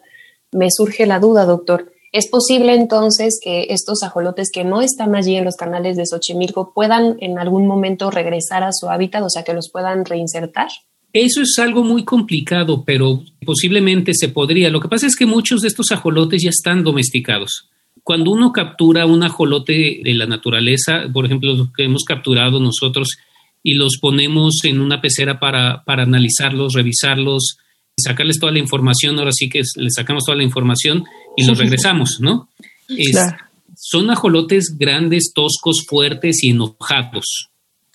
me 0.52 0.68
surge 0.70 1.06
la 1.06 1.18
duda, 1.18 1.44
doctor. 1.44 1.92
¿Es 2.12 2.28
posible 2.28 2.74
entonces 2.74 3.40
que 3.42 3.68
estos 3.70 4.02
ajolotes 4.02 4.50
que 4.52 4.64
no 4.64 4.82
están 4.82 5.14
allí 5.14 5.34
en 5.36 5.46
los 5.46 5.56
canales 5.56 5.96
de 5.96 6.04
Xochimilco 6.04 6.72
puedan 6.74 7.16
en 7.20 7.38
algún 7.38 7.66
momento 7.66 8.10
regresar 8.10 8.62
a 8.62 8.72
su 8.72 8.90
hábitat, 8.90 9.22
o 9.22 9.30
sea, 9.30 9.44
que 9.44 9.54
los 9.54 9.70
puedan 9.70 10.04
reinsertar? 10.04 10.68
Eso 11.14 11.40
es 11.40 11.58
algo 11.58 11.82
muy 11.82 12.04
complicado, 12.04 12.84
pero 12.84 13.22
posiblemente 13.46 14.12
se 14.14 14.28
podría. 14.28 14.68
Lo 14.68 14.80
que 14.80 14.88
pasa 14.88 15.06
es 15.06 15.16
que 15.16 15.24
muchos 15.24 15.62
de 15.62 15.68
estos 15.68 15.90
ajolotes 15.90 16.42
ya 16.42 16.50
están 16.50 16.84
domesticados. 16.84 17.70
Cuando 18.02 18.30
uno 18.30 18.52
captura 18.52 19.06
un 19.06 19.22
ajolote 19.22 20.00
de 20.04 20.14
la 20.14 20.26
naturaleza, 20.26 21.04
por 21.12 21.24
ejemplo, 21.24 21.54
los 21.54 21.72
que 21.72 21.84
hemos 21.84 22.04
capturado 22.04 22.60
nosotros, 22.60 23.16
y 23.62 23.74
los 23.74 23.98
ponemos 24.00 24.64
en 24.64 24.80
una 24.80 25.00
pecera 25.00 25.38
para, 25.38 25.84
para 25.84 26.02
analizarlos, 26.02 26.74
revisarlos, 26.74 27.58
sacarles 27.98 28.38
toda 28.38 28.52
la 28.52 28.58
información, 28.58 29.18
ahora 29.18 29.32
sí 29.32 29.48
que 29.48 29.62
le 29.76 29.90
sacamos 29.90 30.24
toda 30.24 30.36
la 30.36 30.44
información 30.44 31.04
y 31.36 31.44
los 31.44 31.58
regresamos, 31.58 32.18
¿no? 32.20 32.48
Son 33.76 34.10
ajolotes 34.10 34.76
grandes, 34.78 35.32
toscos, 35.34 35.84
fuertes 35.86 36.42
y 36.42 36.50
enojados. 36.50 37.48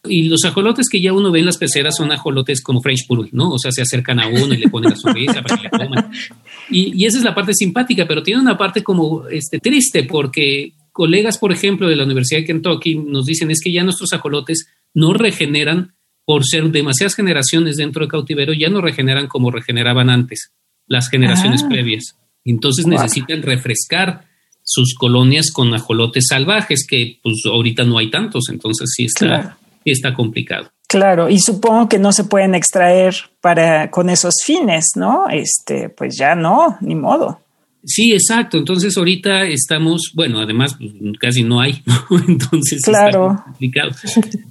Y 0.10 0.24
los 0.24 0.46
ajolotes 0.46 0.88
que 0.90 1.02
ya 1.02 1.14
uno 1.14 1.32
ve 1.32 1.40
en 1.40 1.46
las 1.46 1.58
peceras 1.58 1.96
son 1.96 2.12
ajolotes 2.12 2.62
como 2.62 2.82
French 2.82 3.08
Poodle, 3.08 3.30
¿no? 3.32 3.52
O 3.52 3.60
sea, 3.60 3.72
se 3.72 3.82
acercan 3.82 4.20
a 4.20 4.28
uno 4.28 4.54
y 4.54 4.58
le 4.58 4.70
ponen 4.70 4.92
la 4.92 4.96
sonrisa 4.96 5.42
para 5.42 5.58
que 5.58 5.64
le 5.64 5.70
coman. 5.70 6.12
Y, 6.70 7.02
y, 7.02 7.06
esa 7.06 7.20
es 7.20 7.24
la 7.24 7.34
parte 7.34 7.54
simpática, 7.54 8.06
pero 8.06 8.22
tiene 8.22 8.42
una 8.42 8.58
parte 8.58 8.84
como 8.84 9.26
este, 9.30 9.58
triste 9.60 10.04
porque 10.04 10.74
colegas, 10.92 11.38
por 11.38 11.54
ejemplo, 11.54 11.88
de 11.88 11.96
la 11.96 12.04
Universidad 12.04 12.42
de 12.42 12.46
Kentucky 12.46 12.96
nos 12.96 13.26
dicen 13.26 13.52
es 13.52 13.62
que 13.64 13.72
ya 13.72 13.86
nuestros 13.86 14.12
ajolotes 14.12 14.68
no 14.94 15.14
regeneran 15.14 15.94
por 16.28 16.46
ser 16.46 16.66
demasiadas 16.72 17.16
generaciones 17.16 17.78
dentro 17.78 18.02
del 18.02 18.12
cautiverio, 18.12 18.54
ya 18.54 18.68
no 18.68 18.82
regeneran 18.82 19.28
como 19.28 19.50
regeneraban 19.50 20.10
antes, 20.10 20.52
las 20.86 21.10
generaciones 21.10 21.64
ah. 21.64 21.70
previas. 21.70 22.18
Entonces 22.44 22.86
necesitan 22.86 23.42
refrescar 23.44 24.26
sus 24.62 24.94
colonias 24.94 25.52
con 25.54 25.74
ajolotes 25.74 26.26
salvajes, 26.28 26.86
que 26.86 27.22
pues 27.24 27.36
ahorita 27.46 27.86
no 27.86 27.98
hay 27.98 28.12
tantos, 28.12 28.50
entonces 28.50 28.90
sí 28.94 29.06
está, 29.06 29.58
está 29.86 30.14
complicado. 30.14 30.70
Claro, 30.90 31.30
y 31.30 31.40
supongo 31.40 31.88
que 31.88 31.98
no 31.98 32.12
se 32.12 32.26
pueden 32.26 32.56
extraer 32.56 33.16
para 33.40 33.90
con 33.90 34.10
esos 34.10 34.34
fines, 34.44 34.88
¿no? 34.96 35.30
Este, 35.30 35.88
pues 35.88 36.18
ya 36.18 36.36
no, 36.36 36.78
ni 36.82 36.96
modo. 36.96 37.40
Sí, 37.84 38.12
exacto. 38.12 38.58
Entonces 38.58 38.98
ahorita 38.98 39.48
estamos, 39.48 40.12
bueno, 40.14 40.40
además 40.40 40.76
pues, 40.78 40.92
casi 41.20 41.44
no 41.44 41.62
hay, 41.62 41.82
entonces 42.28 42.82
claro. 42.84 43.32
está 43.32 43.44
complicado. 43.44 43.92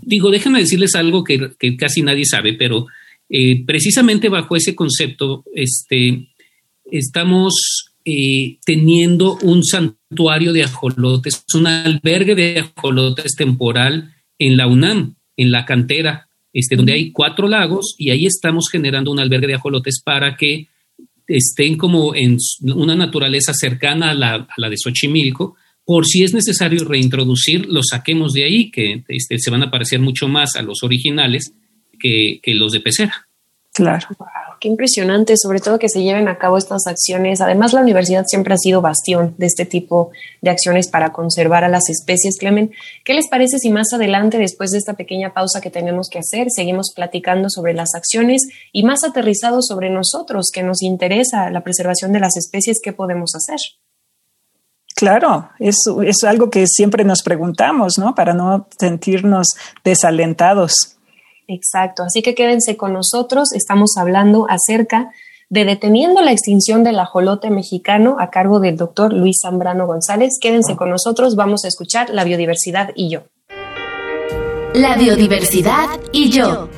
Digo, 0.02 0.30
déjenme 0.30 0.60
decirles 0.60 0.94
algo 0.94 1.24
que, 1.24 1.50
casi 1.76 2.02
nadie 2.02 2.24
sabe, 2.24 2.54
pero 2.54 2.86
eh, 3.28 3.64
precisamente 3.64 4.28
bajo 4.28 4.56
ese 4.56 4.74
concepto, 4.74 5.44
este, 5.54 6.28
estamos 6.90 7.92
eh, 8.04 8.58
teniendo 8.64 9.36
un 9.42 9.64
santuario 9.64 10.52
de 10.52 10.62
ajolotes, 10.62 11.44
un 11.54 11.66
albergue 11.66 12.34
de 12.34 12.60
ajolotes 12.60 13.34
temporal 13.36 14.14
en 14.38 14.56
la 14.56 14.66
UNAM, 14.66 15.16
en 15.36 15.50
la 15.50 15.64
cantera, 15.64 16.28
este, 16.52 16.76
donde 16.76 16.94
hay 16.94 17.12
cuatro 17.12 17.48
lagos 17.48 17.94
y 17.98 18.10
ahí 18.10 18.24
estamos 18.24 18.68
generando 18.70 19.10
un 19.10 19.18
albergue 19.18 19.48
de 19.48 19.54
ajolotes 19.56 20.00
para 20.02 20.36
que 20.36 20.68
estén 21.26 21.76
como 21.76 22.14
en 22.14 22.38
una 22.62 22.94
naturaleza 22.94 23.52
cercana 23.54 24.10
a 24.10 24.14
la, 24.14 24.68
de 24.68 24.76
Xochimilco, 24.76 25.56
por 25.84 26.04
si 26.06 26.24
es 26.24 26.34
necesario 26.34 26.84
reintroducir, 26.84 27.66
los 27.66 27.86
saquemos 27.90 28.32
de 28.32 28.44
ahí, 28.44 28.70
que 28.70 29.04
este, 29.08 29.38
se 29.38 29.50
van 29.50 29.62
a 29.62 29.70
parecer 29.70 30.00
mucho 30.00 30.28
más 30.28 30.56
a 30.56 30.62
los 30.62 30.82
originales 30.82 31.52
que, 31.98 32.40
que 32.42 32.54
los 32.54 32.72
de 32.72 32.80
pecera. 32.80 33.28
Claro 33.72 34.08
qué 34.66 34.70
impresionante, 34.70 35.36
sobre 35.36 35.60
todo 35.60 35.78
que 35.78 35.88
se 35.88 36.02
lleven 36.02 36.26
a 36.26 36.38
cabo 36.38 36.58
estas 36.58 36.88
acciones. 36.88 37.40
Además, 37.40 37.72
la 37.72 37.82
universidad 37.82 38.24
siempre 38.26 38.52
ha 38.52 38.58
sido 38.58 38.80
bastión 38.80 39.36
de 39.38 39.46
este 39.46 39.64
tipo 39.64 40.10
de 40.42 40.50
acciones 40.50 40.88
para 40.88 41.12
conservar 41.12 41.62
a 41.62 41.68
las 41.68 41.88
especies. 41.88 42.36
Clemen, 42.36 42.72
¿qué 43.04 43.14
les 43.14 43.28
parece 43.28 43.58
si 43.58 43.70
más 43.70 43.92
adelante, 43.92 44.38
después 44.38 44.72
de 44.72 44.78
esta 44.78 44.94
pequeña 44.94 45.32
pausa 45.32 45.60
que 45.60 45.70
tenemos 45.70 46.08
que 46.10 46.18
hacer, 46.18 46.48
seguimos 46.50 46.92
platicando 46.94 47.48
sobre 47.48 47.74
las 47.74 47.94
acciones 47.94 48.42
y 48.72 48.82
más 48.82 49.04
aterrizados 49.04 49.66
sobre 49.68 49.88
nosotros, 49.88 50.50
que 50.52 50.64
nos 50.64 50.82
interesa 50.82 51.48
la 51.50 51.62
preservación 51.62 52.12
de 52.12 52.20
las 52.20 52.36
especies, 52.36 52.80
qué 52.82 52.92
podemos 52.92 53.36
hacer? 53.36 53.58
Claro, 54.96 55.50
es, 55.60 55.76
es 56.04 56.24
algo 56.24 56.50
que 56.50 56.66
siempre 56.66 57.04
nos 57.04 57.22
preguntamos, 57.22 57.98
¿no? 57.98 58.16
Para 58.16 58.34
no 58.34 58.66
sentirnos 58.80 59.46
desalentados. 59.84 60.95
Exacto, 61.48 62.02
así 62.02 62.22
que 62.22 62.34
quédense 62.34 62.76
con 62.76 62.92
nosotros, 62.92 63.52
estamos 63.52 63.96
hablando 63.96 64.46
acerca 64.48 65.12
de 65.48 65.64
deteniendo 65.64 66.22
la 66.22 66.32
extinción 66.32 66.82
del 66.82 66.98
ajolote 66.98 67.50
mexicano 67.50 68.16
a 68.18 68.30
cargo 68.30 68.58
del 68.58 68.76
doctor 68.76 69.12
Luis 69.12 69.36
Zambrano 69.42 69.86
González. 69.86 70.38
Quédense 70.40 70.74
con 70.74 70.90
nosotros, 70.90 71.36
vamos 71.36 71.64
a 71.64 71.68
escuchar 71.68 72.10
La 72.10 72.24
biodiversidad 72.24 72.90
y 72.96 73.10
yo. 73.10 73.22
La 74.74 74.96
biodiversidad 74.96 75.88
y 76.12 76.30
yo. 76.30 76.68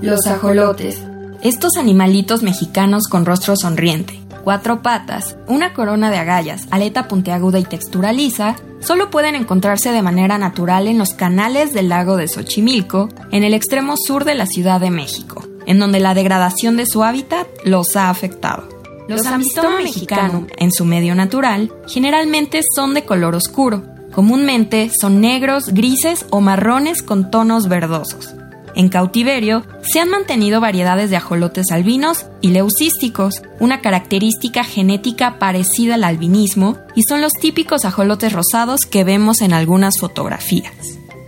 Los 0.00 0.26
ajolotes. 0.26 1.02
Estos 1.42 1.76
animalitos 1.76 2.42
mexicanos 2.42 3.08
con 3.08 3.26
rostro 3.26 3.54
sonriente 3.56 4.18
cuatro 4.48 4.80
patas, 4.80 5.36
una 5.46 5.74
corona 5.74 6.10
de 6.10 6.16
agallas, 6.16 6.68
aleta 6.70 7.06
puntiaguda 7.06 7.58
y 7.58 7.64
textura 7.64 8.14
lisa, 8.14 8.56
solo 8.80 9.10
pueden 9.10 9.34
encontrarse 9.34 9.92
de 9.92 10.00
manera 10.00 10.38
natural 10.38 10.86
en 10.86 10.96
los 10.96 11.12
canales 11.12 11.74
del 11.74 11.90
lago 11.90 12.16
de 12.16 12.28
Xochimilco, 12.28 13.10
en 13.30 13.44
el 13.44 13.52
extremo 13.52 13.96
sur 13.98 14.24
de 14.24 14.34
la 14.34 14.46
Ciudad 14.46 14.80
de 14.80 14.90
México, 14.90 15.44
en 15.66 15.78
donde 15.78 16.00
la 16.00 16.14
degradación 16.14 16.78
de 16.78 16.86
su 16.86 17.04
hábitat 17.04 17.46
los 17.64 17.94
ha 17.94 18.08
afectado. 18.08 18.66
Los 19.06 19.26
amistomo 19.26 19.80
mexicano, 19.82 20.46
en 20.56 20.72
su 20.72 20.86
medio 20.86 21.14
natural, 21.14 21.70
generalmente 21.86 22.62
son 22.74 22.94
de 22.94 23.04
color 23.04 23.34
oscuro. 23.34 23.82
Comúnmente 24.14 24.90
son 24.98 25.20
negros, 25.20 25.74
grises 25.74 26.24
o 26.30 26.40
marrones 26.40 27.02
con 27.02 27.30
tonos 27.30 27.68
verdosos. 27.68 28.34
En 28.78 28.90
cautiverio 28.90 29.64
se 29.82 29.98
han 29.98 30.08
mantenido 30.08 30.60
variedades 30.60 31.10
de 31.10 31.16
ajolotes 31.16 31.72
albinos 31.72 32.26
y 32.40 32.50
leucísticos, 32.50 33.42
una 33.58 33.80
característica 33.80 34.62
genética 34.62 35.40
parecida 35.40 35.96
al 35.96 36.04
albinismo, 36.04 36.78
y 36.94 37.02
son 37.02 37.20
los 37.20 37.32
típicos 37.32 37.84
ajolotes 37.84 38.32
rosados 38.32 38.82
que 38.82 39.02
vemos 39.02 39.40
en 39.40 39.52
algunas 39.52 39.98
fotografías. 39.98 40.72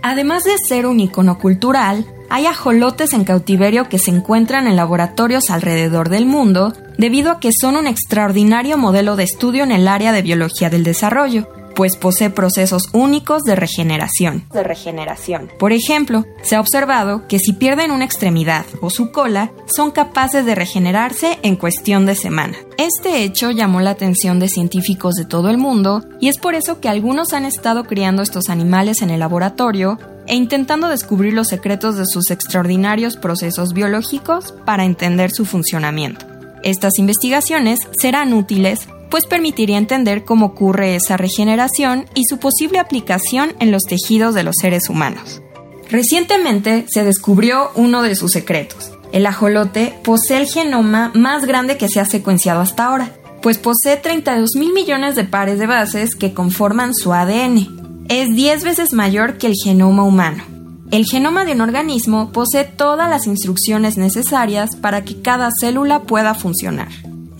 Además 0.01 0.45
de 0.45 0.53
ser 0.65 0.85
un 0.85 1.01
icono 1.01 1.39
cultural, 1.39 2.05
hay 2.29 2.45
ajolotes 2.45 3.11
en 3.11 3.25
cautiverio 3.25 3.89
que 3.89 3.99
se 3.99 4.11
encuentran 4.11 4.65
en 4.65 4.77
laboratorios 4.77 5.49
alrededor 5.49 6.07
del 6.07 6.25
mundo 6.25 6.71
debido 6.97 7.31
a 7.31 7.41
que 7.41 7.49
son 7.51 7.75
un 7.75 7.85
extraordinario 7.85 8.77
modelo 8.77 9.17
de 9.17 9.25
estudio 9.25 9.65
en 9.65 9.73
el 9.73 9.89
área 9.89 10.13
de 10.13 10.21
biología 10.21 10.69
del 10.69 10.85
desarrollo, 10.85 11.49
pues 11.75 11.95
posee 11.95 12.29
procesos 12.29 12.83
únicos 12.93 13.43
de 13.43 13.55
regeneración. 13.55 14.45
De 14.51 14.63
regeneración. 14.63 15.49
Por 15.59 15.73
ejemplo, 15.73 16.25
se 16.43 16.55
ha 16.55 16.59
observado 16.59 17.27
que 17.27 17.39
si 17.39 17.53
pierden 17.53 17.91
una 17.91 18.05
extremidad 18.05 18.65
o 18.81 18.89
su 18.89 19.11
cola, 19.11 19.51
son 19.65 19.91
capaces 19.91 20.45
de 20.45 20.55
regenerarse 20.55 21.39
en 21.43 21.55
cuestión 21.55 22.05
de 22.05 22.15
semana. 22.15 22.57
Este 22.77 23.23
hecho 23.23 23.51
llamó 23.51 23.81
la 23.81 23.91
atención 23.91 24.39
de 24.39 24.49
científicos 24.49 25.15
de 25.15 25.25
todo 25.25 25.49
el 25.49 25.57
mundo 25.57 26.03
y 26.19 26.29
es 26.29 26.37
por 26.37 26.55
eso 26.55 26.79
que 26.79 26.89
algunos 26.89 27.33
han 27.33 27.45
estado 27.45 27.85
criando 27.85 28.21
estos 28.21 28.49
animales 28.49 29.01
en 29.01 29.09
el 29.09 29.19
laboratorio 29.19 29.99
e 30.27 30.35
intentando 30.35 30.87
descubrir 30.87 31.33
los 31.33 31.47
secretos 31.47 31.97
de 31.97 32.05
sus 32.05 32.31
extraordinarios 32.31 33.17
procesos 33.17 33.73
biológicos 33.73 34.53
para 34.65 34.85
entender 34.85 35.31
su 35.31 35.45
funcionamiento. 35.45 36.25
Estas 36.63 36.99
investigaciones 36.99 37.79
serán 37.99 38.33
útiles 38.33 38.87
pues 39.11 39.27
permitiría 39.27 39.77
entender 39.77 40.25
cómo 40.25 40.47
ocurre 40.47 40.95
esa 40.95 41.17
regeneración 41.17 42.05
y 42.15 42.23
su 42.23 42.39
posible 42.39 42.79
aplicación 42.79 43.53
en 43.59 43.69
los 43.69 43.83
tejidos 43.83 44.33
de 44.33 44.43
los 44.43 44.55
seres 44.59 44.89
humanos. 44.89 45.43
Recientemente 45.91 46.85
se 46.89 47.03
descubrió 47.03 47.69
uno 47.75 48.01
de 48.01 48.15
sus 48.15 48.31
secretos. 48.31 48.93
El 49.11 49.25
ajolote 49.25 49.93
posee 50.03 50.37
el 50.37 50.47
genoma 50.47 51.11
más 51.13 51.45
grande 51.45 51.77
que 51.77 51.89
se 51.89 51.99
ha 51.99 52.05
secuenciado 52.05 52.61
hasta 52.61 52.85
ahora, 52.85 53.11
pues 53.41 53.57
posee 53.57 53.97
32 53.97 54.51
mil 54.55 54.71
millones 54.71 55.15
de 55.15 55.25
pares 55.25 55.59
de 55.59 55.67
bases 55.67 56.15
que 56.15 56.33
conforman 56.33 56.95
su 56.95 57.13
ADN. 57.13 58.05
Es 58.07 58.33
10 58.33 58.63
veces 58.63 58.93
mayor 58.93 59.37
que 59.37 59.47
el 59.47 59.55
genoma 59.61 60.03
humano. 60.03 60.43
El 60.91 61.05
genoma 61.05 61.43
de 61.43 61.53
un 61.53 61.61
organismo 61.61 62.31
posee 62.31 62.63
todas 62.63 63.09
las 63.09 63.27
instrucciones 63.27 63.97
necesarias 63.97 64.75
para 64.75 65.03
que 65.03 65.21
cada 65.21 65.49
célula 65.59 66.03
pueda 66.03 66.33
funcionar. 66.33 66.89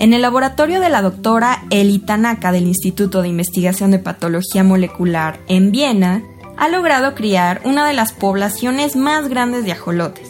En 0.02 0.16
el 0.16 0.24
laboratorio 0.24 0.82
de 0.82 0.90
la 0.90 1.04
doctora 1.04 1.64
Eli 1.70 2.00
Tanaka 2.00 2.52
del 2.52 2.66
Instituto 2.66 3.22
de 3.22 3.28
Investigación 3.28 3.92
de 3.92 4.00
Patología 4.00 4.64
Molecular 4.64 5.40
en 5.48 5.72
Viena, 5.72 6.24
ha 6.58 6.70
logrado 6.70 7.14
criar 7.14 7.62
una 7.66 7.86
de 7.86 7.94
las 7.94 8.12
poblaciones 8.12 8.96
más 8.96 9.30
grandes 9.30 9.64
de 9.64 9.74
ajolotes. 9.74 10.28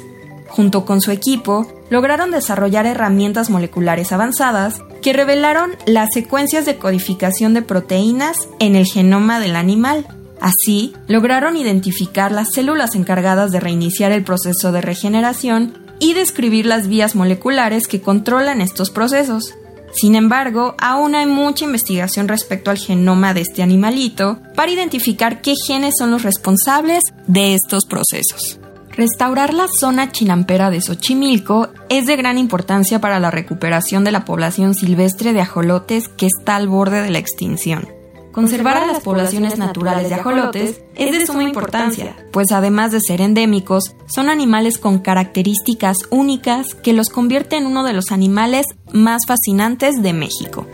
Junto 0.50 0.84
con 0.84 1.00
su 1.00 1.12
equipo, 1.12 1.72
lograron 1.90 2.32
desarrollar 2.32 2.86
herramientas 2.86 3.50
moleculares 3.50 4.12
avanzadas 4.12 4.82
que 5.02 5.14
revelaron 5.14 5.72
las 5.86 6.10
secuencias 6.14 6.66
de 6.66 6.76
codificación 6.76 7.54
de 7.54 7.62
proteínas 7.62 8.50
en 8.60 8.76
el 8.76 8.86
genoma 8.86 9.40
del 9.40 9.56
animal. 9.56 10.06
Así, 10.42 10.94
lograron 11.08 11.56
identificar 11.56 12.34
las 12.34 12.52
células 12.52 12.94
encargadas 12.94 13.52
de 13.52 13.62
reiniciar 13.62 14.12
el 14.12 14.26
proceso 14.26 14.74
de 14.74 14.82
regeneración 14.82 15.78
y 16.02 16.14
describir 16.14 16.66
las 16.66 16.90
vías 16.90 17.16
moleculares 17.16 17.88
que 17.88 18.02
controlan 18.02 18.60
estos 18.60 18.90
procesos. 18.90 19.54
Sin 19.94 20.16
embargo, 20.16 20.76
aún 20.80 21.16
hay 21.16 21.26
mucha 21.26 21.66
investigación 21.66 22.28
respecto 22.28 22.72
al 22.72 22.78
genoma 22.78 23.34
de 23.34 23.42
este 23.42 23.62
animalito 23.62 24.40
para 24.56 24.72
identificar 24.72 25.42
qué 25.42 25.56
genes 25.56 25.96
son 25.98 26.12
los 26.12 26.24
responsables 26.24 27.04
de 27.28 27.56
estos 27.56 27.86
procesos. 27.86 28.60
Restaurar 28.92 29.54
la 29.54 29.68
zona 29.68 30.12
chinampera 30.12 30.70
de 30.70 30.82
Xochimilco 30.82 31.70
es 31.90 32.06
de 32.06 32.18
gran 32.18 32.38
importancia 32.38 33.00
para 33.00 33.20
la 33.20 33.32
recuperación 33.32 34.04
de 34.04 34.12
la 34.12 34.26
población 34.26 34.76
silvestre 34.76 35.34
de 35.34 35.42
ajolotes 35.42 36.10
que 36.10 36.28
está 36.28 36.58
al 36.58 36.68
borde 36.68 37.02
de 37.02 37.10
la 37.10 37.20
extinción. 37.20 38.01
Conservar 38.32 38.78
a 38.78 38.86
las 38.86 39.02
poblaciones 39.02 39.58
naturales 39.58 40.10
de 40.10 40.16
ajolotes 40.16 40.82
es 40.96 41.12
de 41.12 41.26
suma 41.26 41.44
importancia, 41.44 42.16
pues 42.32 42.52
además 42.52 42.92
de 42.92 43.00
ser 43.02 43.20
endémicos, 43.20 43.96
son 44.08 44.30
animales 44.30 44.78
con 44.78 45.00
características 45.00 45.98
únicas 46.10 46.76
que 46.76 46.94
los 46.94 47.10
convierte 47.10 47.58
en 47.58 47.66
uno 47.66 47.84
de 47.84 47.94
los 47.94 48.12
animales 48.12 48.66
más 48.94 49.24
fascinantes 49.28 50.02
de 50.02 50.14
México. 50.14 50.66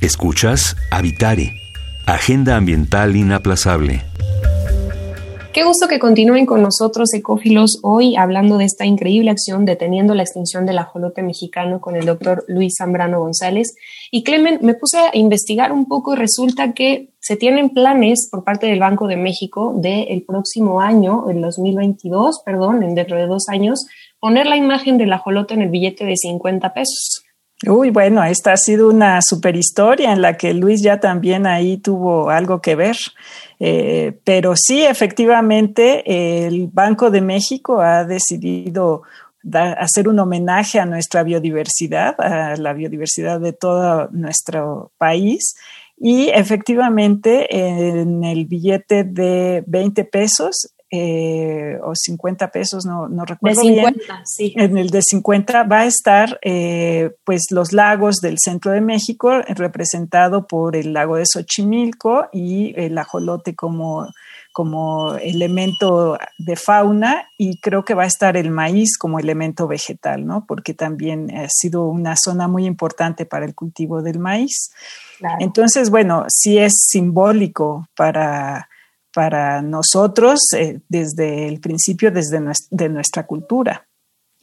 Escuchas 0.00 0.76
Habitare, 0.90 1.52
Agenda 2.06 2.56
Ambiental 2.56 3.14
Inaplazable. 3.14 4.04
Qué 5.58 5.64
gusto 5.64 5.88
que 5.88 5.98
continúen 5.98 6.46
con 6.46 6.62
nosotros, 6.62 7.12
ecófilos, 7.12 7.80
hoy 7.82 8.14
hablando 8.14 8.58
de 8.58 8.64
esta 8.64 8.86
increíble 8.86 9.32
acción 9.32 9.64
deteniendo 9.64 10.14
la 10.14 10.22
extinción 10.22 10.66
del 10.66 10.78
ajolote 10.78 11.20
mexicano 11.20 11.80
con 11.80 11.96
el 11.96 12.06
doctor 12.06 12.44
Luis 12.46 12.76
Zambrano 12.78 13.18
González. 13.18 13.74
Y 14.12 14.22
Clemen, 14.22 14.60
me 14.62 14.74
puse 14.74 14.98
a 14.98 15.10
investigar 15.14 15.72
un 15.72 15.86
poco 15.86 16.14
y 16.14 16.16
resulta 16.16 16.74
que 16.74 17.08
se 17.18 17.34
tienen 17.34 17.70
planes 17.70 18.28
por 18.30 18.44
parte 18.44 18.68
del 18.68 18.78
Banco 18.78 19.08
de 19.08 19.16
México 19.16 19.74
de 19.76 20.04
el 20.04 20.22
próximo 20.22 20.80
año, 20.80 21.28
el 21.28 21.40
2022, 21.40 22.40
perdón, 22.46 22.84
en 22.84 22.94
dentro 22.94 23.16
de 23.16 23.26
dos 23.26 23.48
años, 23.48 23.84
poner 24.20 24.46
la 24.46 24.56
imagen 24.56 24.96
del 24.96 25.12
ajolote 25.12 25.54
en 25.54 25.62
el 25.62 25.70
billete 25.70 26.04
de 26.04 26.16
50 26.16 26.72
pesos. 26.72 27.24
Uy, 27.66 27.90
bueno, 27.90 28.22
esta 28.22 28.52
ha 28.52 28.56
sido 28.56 28.88
una 28.88 29.20
super 29.20 29.56
historia 29.56 30.12
en 30.12 30.22
la 30.22 30.36
que 30.36 30.54
Luis 30.54 30.80
ya 30.80 31.00
también 31.00 31.44
ahí 31.44 31.78
tuvo 31.78 32.30
algo 32.30 32.60
que 32.60 32.76
ver. 32.76 32.96
Eh, 33.58 34.16
pero 34.22 34.54
sí, 34.54 34.84
efectivamente, 34.84 36.46
el 36.46 36.68
Banco 36.68 37.10
de 37.10 37.20
México 37.20 37.80
ha 37.80 38.04
decidido 38.04 39.02
hacer 39.52 40.08
un 40.08 40.20
homenaje 40.20 40.78
a 40.78 40.86
nuestra 40.86 41.24
biodiversidad, 41.24 42.20
a 42.20 42.56
la 42.56 42.72
biodiversidad 42.74 43.40
de 43.40 43.52
todo 43.52 44.08
nuestro 44.12 44.92
país. 44.96 45.56
Y 45.96 46.28
efectivamente, 46.28 47.48
en 47.50 48.22
el 48.22 48.46
billete 48.46 49.02
de 49.02 49.64
20 49.66 50.04
pesos 50.04 50.72
eh, 50.90 51.78
o 51.82 51.92
50 51.94 52.50
pesos, 52.50 52.86
no, 52.86 53.08
no 53.08 53.24
recuerdo. 53.26 53.60
De 53.60 53.66
50, 53.66 54.22
sí. 54.24 54.54
En 54.56 54.78
el 54.78 54.88
de 54.88 55.02
50 55.02 55.64
va 55.64 55.80
a 55.80 55.86
estar 55.86 56.38
eh, 56.42 57.10
pues 57.24 57.46
los 57.50 57.72
lagos 57.72 58.16
del 58.16 58.36
centro 58.38 58.72
de 58.72 58.80
México, 58.80 59.42
representado 59.48 60.46
por 60.46 60.76
el 60.76 60.94
lago 60.94 61.16
de 61.16 61.24
Xochimilco 61.26 62.28
y 62.32 62.72
el 62.80 62.96
ajolote 62.96 63.54
como, 63.54 64.08
como 64.52 65.14
elemento 65.16 66.18
de 66.38 66.56
fauna 66.56 67.28
y 67.36 67.60
creo 67.60 67.84
que 67.84 67.94
va 67.94 68.04
a 68.04 68.06
estar 68.06 68.36
el 68.38 68.50
maíz 68.50 68.96
como 68.96 69.18
elemento 69.18 69.68
vegetal, 69.68 70.24
¿no? 70.24 70.46
Porque 70.46 70.72
también 70.72 71.30
ha 71.36 71.48
sido 71.50 71.84
una 71.84 72.16
zona 72.16 72.48
muy 72.48 72.64
importante 72.64 73.26
para 73.26 73.44
el 73.44 73.54
cultivo 73.54 74.00
del 74.00 74.18
maíz. 74.18 74.70
Entonces, 75.38 75.90
bueno, 75.90 76.24
sí 76.28 76.58
es 76.58 76.72
simbólico 76.88 77.88
para 77.94 78.67
para 79.18 79.62
nosotros 79.62 80.38
eh, 80.56 80.78
desde 80.88 81.48
el 81.48 81.58
principio, 81.58 82.12
desde 82.12 82.40
de 82.70 82.88
nuestra 82.88 83.26
cultura. 83.26 83.84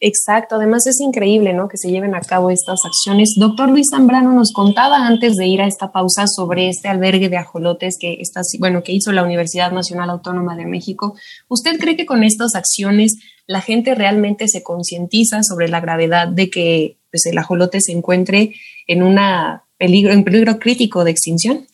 Exacto, 0.01 0.55
además 0.55 0.85
es 0.85 0.99
increíble 0.99 1.53
¿no? 1.53 1.69
que 1.69 1.77
se 1.77 1.89
lleven 1.89 2.13
a 2.13 2.19
cabo 2.19 2.49
estas 2.49 2.79
acciones. 2.85 3.35
Doctor 3.37 3.69
Luis 3.69 3.87
Zambrano 3.89 4.33
nos 4.33 4.51
contaba 4.51 5.07
antes 5.07 5.35
de 5.37 5.47
ir 5.47 5.61
a 5.61 5.65
esta 5.65 5.93
pausa 5.93 6.27
sobre 6.27 6.67
este 6.67 6.89
albergue 6.89 7.29
de 7.29 7.37
ajolotes 7.37 7.95
que, 7.97 8.17
está, 8.19 8.41
bueno, 8.59 8.83
que 8.83 8.91
hizo 8.91 9.13
la 9.13 9.23
Universidad 9.23 9.71
Nacional 9.71 10.09
Autónoma 10.09 10.57
de 10.57 10.65
México. 10.65 11.15
¿Usted 11.47 11.79
cree 11.79 11.95
que 11.95 12.05
con 12.05 12.25
estas 12.25 12.53
acciones 12.53 13.15
la 13.47 13.61
gente 13.61 13.95
realmente 13.95 14.49
se 14.49 14.61
concientiza 14.61 15.41
sobre 15.41 15.69
la 15.69 15.79
gravedad 15.79 16.27
de 16.27 16.49
que 16.49 16.97
pues, 17.11 17.25
el 17.27 17.37
ajolote 17.37 17.79
se 17.79 17.93
encuentre 17.93 18.55
en, 18.87 19.03
una 19.03 19.63
peligro, 19.77 20.11
en 20.11 20.25
peligro 20.25 20.59
crítico 20.59 21.05
de 21.05 21.11
extinción? 21.11 21.65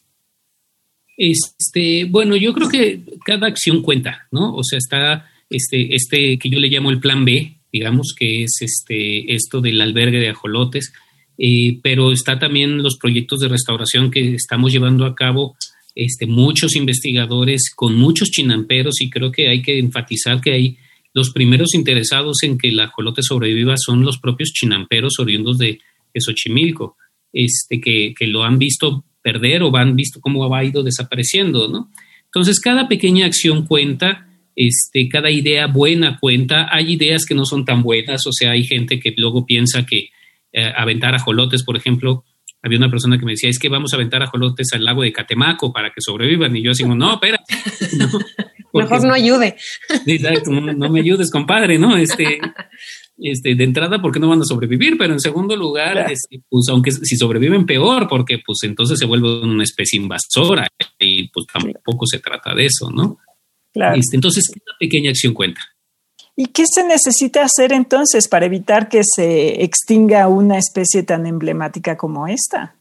Este, 1.24 2.06
bueno, 2.06 2.36
yo 2.36 2.52
creo 2.52 2.68
que 2.68 3.02
cada 3.24 3.46
acción 3.46 3.84
cuenta, 3.84 4.28
¿no? 4.32 4.56
O 4.56 4.64
sea, 4.64 4.80
está 4.80 5.30
este, 5.52 5.94
este 5.94 6.40
que 6.40 6.50
yo 6.50 6.60
le 6.60 6.68
llamo 6.68 6.90
el 6.90 7.00
plan 7.00 7.24
B, 7.24 7.58
digamos, 7.72 8.16
que 8.18 8.46
es 8.46 8.54
este, 8.60 9.32
esto 9.32 9.62
del 9.62 9.80
albergue 9.82 10.18
de 10.18 10.30
ajolotes, 10.30 10.92
eh, 11.38 11.78
pero 11.84 12.12
está 12.12 12.40
también 12.40 12.82
los 12.82 12.98
proyectos 12.98 13.40
de 13.40 13.50
restauración 13.50 14.10
que 14.10 14.34
estamos 14.34 14.72
llevando 14.72 15.06
a 15.06 15.14
cabo 15.14 15.56
este, 15.94 16.26
muchos 16.26 16.76
investigadores 16.76 17.72
con 17.76 17.96
muchos 17.98 18.32
chinamperos 18.32 19.00
y 19.00 19.12
creo 19.12 19.32
que 19.32 19.48
hay 19.48 19.62
que 19.62 19.78
enfatizar 19.78 20.42
que 20.42 20.54
hay 20.54 20.78
los 21.14 21.30
primeros 21.30 21.76
interesados 21.76 22.42
en 22.42 22.58
que 22.58 22.70
el 22.70 22.80
ajolote 22.80 23.22
sobreviva 23.22 23.76
son 23.78 24.04
los 24.04 24.18
propios 24.18 24.54
chinamperos 24.54 25.20
oriundos 25.20 25.60
de, 25.60 25.82
Xochimilco, 26.18 26.98
este, 27.32 27.80
que, 27.80 28.16
que, 28.18 28.26
lo 28.26 28.44
han 28.44 28.58
visto 28.58 29.06
perder 29.22 29.64
o 29.64 29.72
van 29.72 29.96
visto 29.96 30.20
cómo 30.20 30.54
ha 30.56 30.64
ido 30.64 30.84
desapareciendo, 30.84 31.68
¿no? 31.68 31.92
Entonces, 32.26 32.60
cada 32.60 32.88
pequeña 32.88 33.26
acción 33.26 33.66
cuenta, 33.66 34.28
este, 34.56 35.10
cada 35.10 35.30
idea 35.30 35.68
buena 35.68 36.18
cuenta. 36.20 36.68
Hay 36.72 36.94
ideas 36.94 37.26
que 37.26 37.36
no 37.36 37.46
son 37.46 37.66
tan 37.66 37.84
buenas, 37.84 38.26
o 38.26 38.32
sea, 38.32 38.52
hay 38.52 38.64
gente 38.64 39.00
que 39.00 39.14
luego 39.18 39.46
piensa 39.46 39.86
que 39.86 40.10
eh, 40.54 40.72
aventar 40.76 41.16
ajolotes, 41.16 41.64
por 41.64 41.78
ejemplo, 41.78 42.24
había 42.64 42.78
una 42.78 42.90
persona 42.90 43.18
que 43.18 43.26
me 43.26 43.32
decía, 43.32 43.50
es 43.50 43.58
que 43.58 43.70
vamos 43.70 43.92
a 43.92 43.96
aventar 43.96 44.22
ajolotes 44.22 44.70
al 44.74 44.86
lago 44.86 45.02
de 45.02 45.12
Catemaco 45.12 45.74
para 45.74 45.90
que 45.90 46.00
sobrevivan. 46.00 46.56
Y 46.56 46.64
yo 46.64 46.72
así, 46.72 46.84
no, 46.84 47.14
espera. 47.14 47.40
Mejor 48.74 49.04
no 49.04 49.14
ayude. 49.14 49.56
Exacto, 50.06 50.52
no, 50.52 50.74
no, 50.74 50.90
me 50.90 51.02
ayudes, 51.02 51.32
compadre, 51.32 51.78
¿no? 51.78 51.98
Este, 51.98 52.40
este, 53.22 53.56
de 53.56 53.64
entrada 53.64 54.02
porque 54.02 54.20
no 54.20 54.30
van 54.30 54.42
a 54.42 54.46
sobrevivir, 54.46 54.98
pero 54.98 55.14
en 55.14 55.20
segundo 55.20 55.56
lugar, 55.56 56.12
este, 56.12 56.42
pues 56.50 56.66
aunque 56.70 56.92
si 56.92 57.16
sobreviven 57.16 57.66
peor, 57.66 58.08
porque 58.10 58.40
pues 58.46 58.60
entonces 58.64 58.98
se 58.98 59.06
vuelven 59.06 59.50
una 59.50 59.64
especie 59.64 60.00
invasora 60.00 60.68
y 61.00 61.28
pues 61.30 61.46
tampoco 61.46 62.08
se 62.08 62.20
trata 62.20 62.56
de 62.56 62.66
eso, 62.66 62.90
¿no? 62.90 63.20
Claro. 63.72 63.96
Este, 63.96 64.18
entonces, 64.18 64.50
una 64.50 64.78
pequeña 64.80 65.12
acción 65.12 65.34
cuenta. 65.34 65.62
¿Y 66.36 66.48
qué 66.48 66.64
se 66.66 66.84
necesita 66.84 67.44
hacer 67.44 67.74
entonces 67.74 68.28
para 68.28 68.48
evitar 68.48 68.90
que 68.90 69.02
se 69.04 69.64
extinga 69.64 70.28
una 70.28 70.58
especie 70.58 71.04
tan 71.04 71.26
emblemática 71.28 71.98
como 71.98 72.28
esta? 72.28 72.76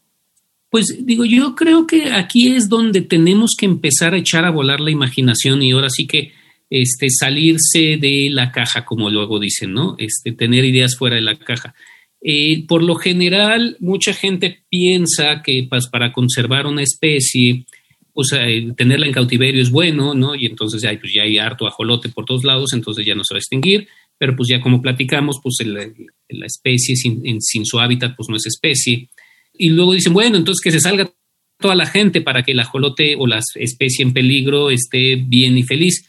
Pues 0.71 0.97
digo, 1.01 1.25
yo 1.25 1.55
creo 1.57 1.87
que 1.87 2.13
aquí 2.13 2.55
es 2.55 2.69
donde 2.69 3.03
tenemos 3.03 3.51
que 3.59 3.67
empezar 3.67 4.15
a 4.15 4.19
echar 4.19 4.45
a 4.45 4.51
volar 4.51 4.81
la 4.81 4.91
imaginación 4.91 5.63
y 5.63 5.73
ahora 5.73 5.89
sí 5.91 6.07
que 6.07 6.33
este, 6.71 7.11
salirse 7.11 7.99
de 7.99 8.29
la 8.31 8.53
caja, 8.53 8.85
como 8.85 9.11
luego 9.11 9.41
dicen, 9.41 9.73
¿no? 9.73 9.97
Este, 9.99 10.33
tener 10.33 10.65
ideas 10.65 10.97
fuera 10.97 11.17
de 11.17 11.23
la 11.23 11.37
caja. 11.37 11.75
Eh, 12.23 12.65
por 12.67 12.83
lo 12.83 12.95
general, 12.95 13.77
mucha 13.81 14.13
gente 14.13 14.63
piensa 14.69 15.43
que 15.43 15.67
pues, 15.69 15.89
para 15.89 16.13
conservar 16.13 16.67
una 16.67 16.83
especie, 16.83 17.67
pues 18.13 18.33
eh, 18.33 18.73
tenerla 18.77 19.07
en 19.07 19.13
cautiverio 19.13 19.61
es 19.61 19.71
bueno, 19.71 20.15
¿no? 20.15 20.35
Y 20.35 20.47
entonces 20.47 20.81
ya, 20.81 20.97
pues, 21.01 21.13
ya 21.13 21.23
hay 21.23 21.39
harto 21.39 21.67
ajolote 21.67 22.09
por 22.09 22.25
todos 22.25 22.45
lados, 22.45 22.73
entonces 22.73 23.05
ya 23.05 23.15
no 23.15 23.25
se 23.25 23.35
va 23.35 23.39
a 23.39 23.41
extinguir, 23.41 23.89
pero 24.17 24.37
pues 24.37 24.49
ya 24.49 24.61
como 24.61 24.81
platicamos, 24.81 25.41
pues 25.43 25.57
la 25.67 26.47
especie 26.47 26.95
sin, 26.95 27.41
sin 27.41 27.65
su 27.65 27.81
hábitat, 27.81 28.15
pues 28.17 28.29
no 28.29 28.37
es 28.37 28.47
especie. 28.47 29.09
Y 29.55 29.71
luego 29.71 29.95
dicen, 29.95 30.13
bueno, 30.13 30.37
entonces 30.37 30.63
que 30.63 30.71
se 30.71 30.81
salga 30.81 31.11
toda 31.59 31.75
la 31.75 31.87
gente 31.87 32.21
para 32.21 32.43
que 32.43 32.53
el 32.53 32.61
ajolote 32.61 33.15
o 33.17 33.27
la 33.27 33.41
especie 33.55 34.03
en 34.03 34.13
peligro 34.13 34.71
esté 34.71 35.17
bien 35.17 35.57
y 35.59 35.63
feliz. 35.63 36.07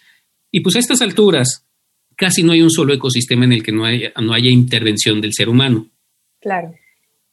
Y 0.52 0.60
pues 0.60 0.76
a 0.76 0.80
estas 0.80 1.02
alturas, 1.02 1.66
casi 2.16 2.44
no 2.44 2.52
hay 2.52 2.62
un 2.62 2.70
solo 2.70 2.94
ecosistema 2.94 3.46
en 3.46 3.54
el 3.54 3.64
que 3.64 3.72
no 3.72 3.86
haya, 3.86 4.12
no 4.22 4.34
haya 4.34 4.50
intervención 4.52 5.22
del 5.22 5.34
ser 5.34 5.50
humano. 5.50 5.90
Claro. 6.40 6.74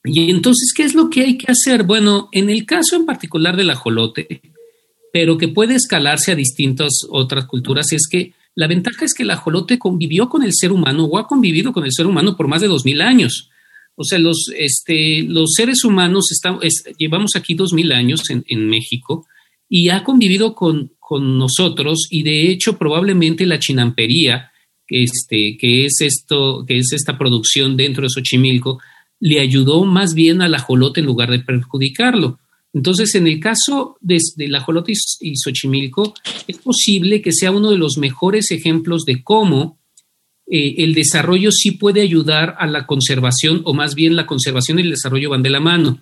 Y 0.04 0.30
entonces, 0.30 0.72
¿qué 0.74 0.84
es 0.84 0.94
lo 0.94 1.10
que 1.10 1.22
hay 1.22 1.36
que 1.36 1.50
hacer? 1.50 1.82
Bueno, 1.82 2.28
en 2.32 2.48
el 2.48 2.64
caso 2.64 2.96
en 2.96 3.04
particular 3.04 3.56
del 3.56 3.70
ajolote, 3.70 4.40
pero 5.12 5.36
que 5.36 5.48
puede 5.48 5.74
escalarse 5.74 6.32
a 6.32 6.36
distintas 6.36 7.00
otras 7.10 7.46
culturas, 7.46 7.92
es 7.92 8.06
que 8.08 8.34
la 8.54 8.66
ventaja 8.66 9.04
es 9.04 9.14
que 9.14 9.24
el 9.24 9.30
ajolote 9.30 9.78
convivió 9.78 10.28
con 10.28 10.42
el 10.42 10.52
ser 10.52 10.72
humano 10.72 11.04
o 11.04 11.18
ha 11.18 11.26
convivido 11.26 11.72
con 11.72 11.84
el 11.84 11.92
ser 11.92 12.06
humano 12.06 12.36
por 12.36 12.48
más 12.48 12.60
de 12.60 12.68
dos 12.68 12.84
mil 12.84 13.02
años. 13.02 13.50
O 13.94 14.04
sea, 14.04 14.18
los, 14.18 14.50
este, 14.56 15.22
los 15.22 15.52
seres 15.54 15.84
humanos 15.84 16.30
estamos, 16.30 16.62
llevamos 16.96 17.32
aquí 17.34 17.54
dos 17.54 17.72
mil 17.72 17.92
años 17.92 18.30
en, 18.30 18.44
en 18.46 18.68
México 18.68 19.26
y 19.68 19.90
ha 19.90 20.04
convivido 20.04 20.54
con, 20.54 20.92
con 21.08 21.38
nosotros 21.38 22.06
y 22.10 22.22
de 22.22 22.50
hecho 22.50 22.76
probablemente 22.76 23.46
la 23.46 23.58
chinampería, 23.58 24.52
este, 24.86 25.56
que 25.58 25.86
es 25.86 26.02
esto, 26.02 26.66
que 26.68 26.76
es 26.76 26.92
esta 26.92 27.16
producción 27.16 27.78
dentro 27.78 28.02
de 28.02 28.10
Xochimilco, 28.10 28.78
le 29.18 29.40
ayudó 29.40 29.86
más 29.86 30.12
bien 30.12 30.42
al 30.42 30.54
ajolote 30.54 31.00
en 31.00 31.06
lugar 31.06 31.30
de 31.30 31.38
perjudicarlo. 31.38 32.40
Entonces, 32.74 33.14
en 33.14 33.26
el 33.26 33.40
caso 33.40 33.96
de, 34.02 34.18
ajolote 34.54 34.92
y 35.20 35.34
Xochimilco, 35.34 36.12
es 36.46 36.58
posible 36.58 37.22
que 37.22 37.32
sea 37.32 37.52
uno 37.52 37.70
de 37.70 37.78
los 37.78 37.96
mejores 37.96 38.50
ejemplos 38.50 39.06
de 39.06 39.22
cómo 39.22 39.78
eh, 40.46 40.74
el 40.76 40.92
desarrollo 40.92 41.50
sí 41.52 41.70
puede 41.70 42.02
ayudar 42.02 42.54
a 42.58 42.66
la 42.66 42.86
conservación, 42.86 43.62
o 43.64 43.72
más 43.72 43.94
bien 43.94 44.14
la 44.14 44.26
conservación 44.26 44.78
y 44.78 44.82
el 44.82 44.90
desarrollo 44.90 45.30
van 45.30 45.42
de 45.42 45.50
la 45.50 45.60
mano. 45.60 46.00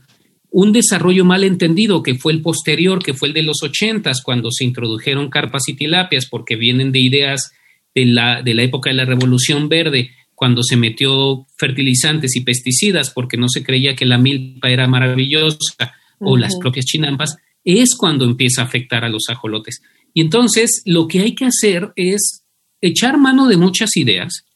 Un 0.59 0.73
desarrollo 0.73 1.27
mal 1.27 1.45
entendido, 1.45 2.03
que 2.03 2.15
fue 2.15 2.33
el 2.33 2.41
posterior, 2.41 3.03
que 3.03 3.13
fue 3.13 3.29
el 3.29 3.35
de 3.35 3.43
los 3.43 3.63
ochentas, 3.63 4.23
cuando 4.23 4.51
se 4.51 4.65
introdujeron 4.65 5.29
carpas 5.29 5.69
y 5.69 5.75
tilapias, 5.75 6.25
porque 6.25 6.57
vienen 6.57 6.93
de 6.93 7.01
ideas 7.01 7.53
de 7.95 8.07
la, 8.07 8.41
de 8.41 8.55
la 8.55 8.63
época 8.63 8.89
de 8.89 8.97
la 8.97 9.05
Revolución 9.05 9.69
Verde, 9.69 10.13
cuando 10.35 10.63
se 10.63 10.79
metió 10.79 11.47
fertilizantes 11.59 12.37
y 12.37 12.41
pesticidas, 12.41 13.11
porque 13.11 13.37
no 13.37 13.51
se 13.51 13.63
creía 13.63 13.95
que 13.95 14.07
la 14.07 14.17
milpa 14.17 14.71
era 14.71 14.89
maravillosa, 14.89 15.93
o 16.21 16.39
las 16.39 16.57
propias 16.57 16.87
chinampas, 16.87 17.37
es 17.63 17.95
cuando 17.95 18.25
empieza 18.25 18.63
a 18.63 18.65
afectar 18.65 19.05
a 19.05 19.11
los 19.11 19.25
ajolotes. 19.29 19.83
Y 20.15 20.23
entonces 20.23 20.81
lo 20.87 21.07
que 21.07 21.21
hay 21.21 21.35
que 21.35 21.45
hacer 21.45 21.93
es 21.97 22.47
echar 22.81 23.19
mano 23.19 23.47
de 23.47 23.59
muchas 23.59 23.95
ideas, 23.99 24.47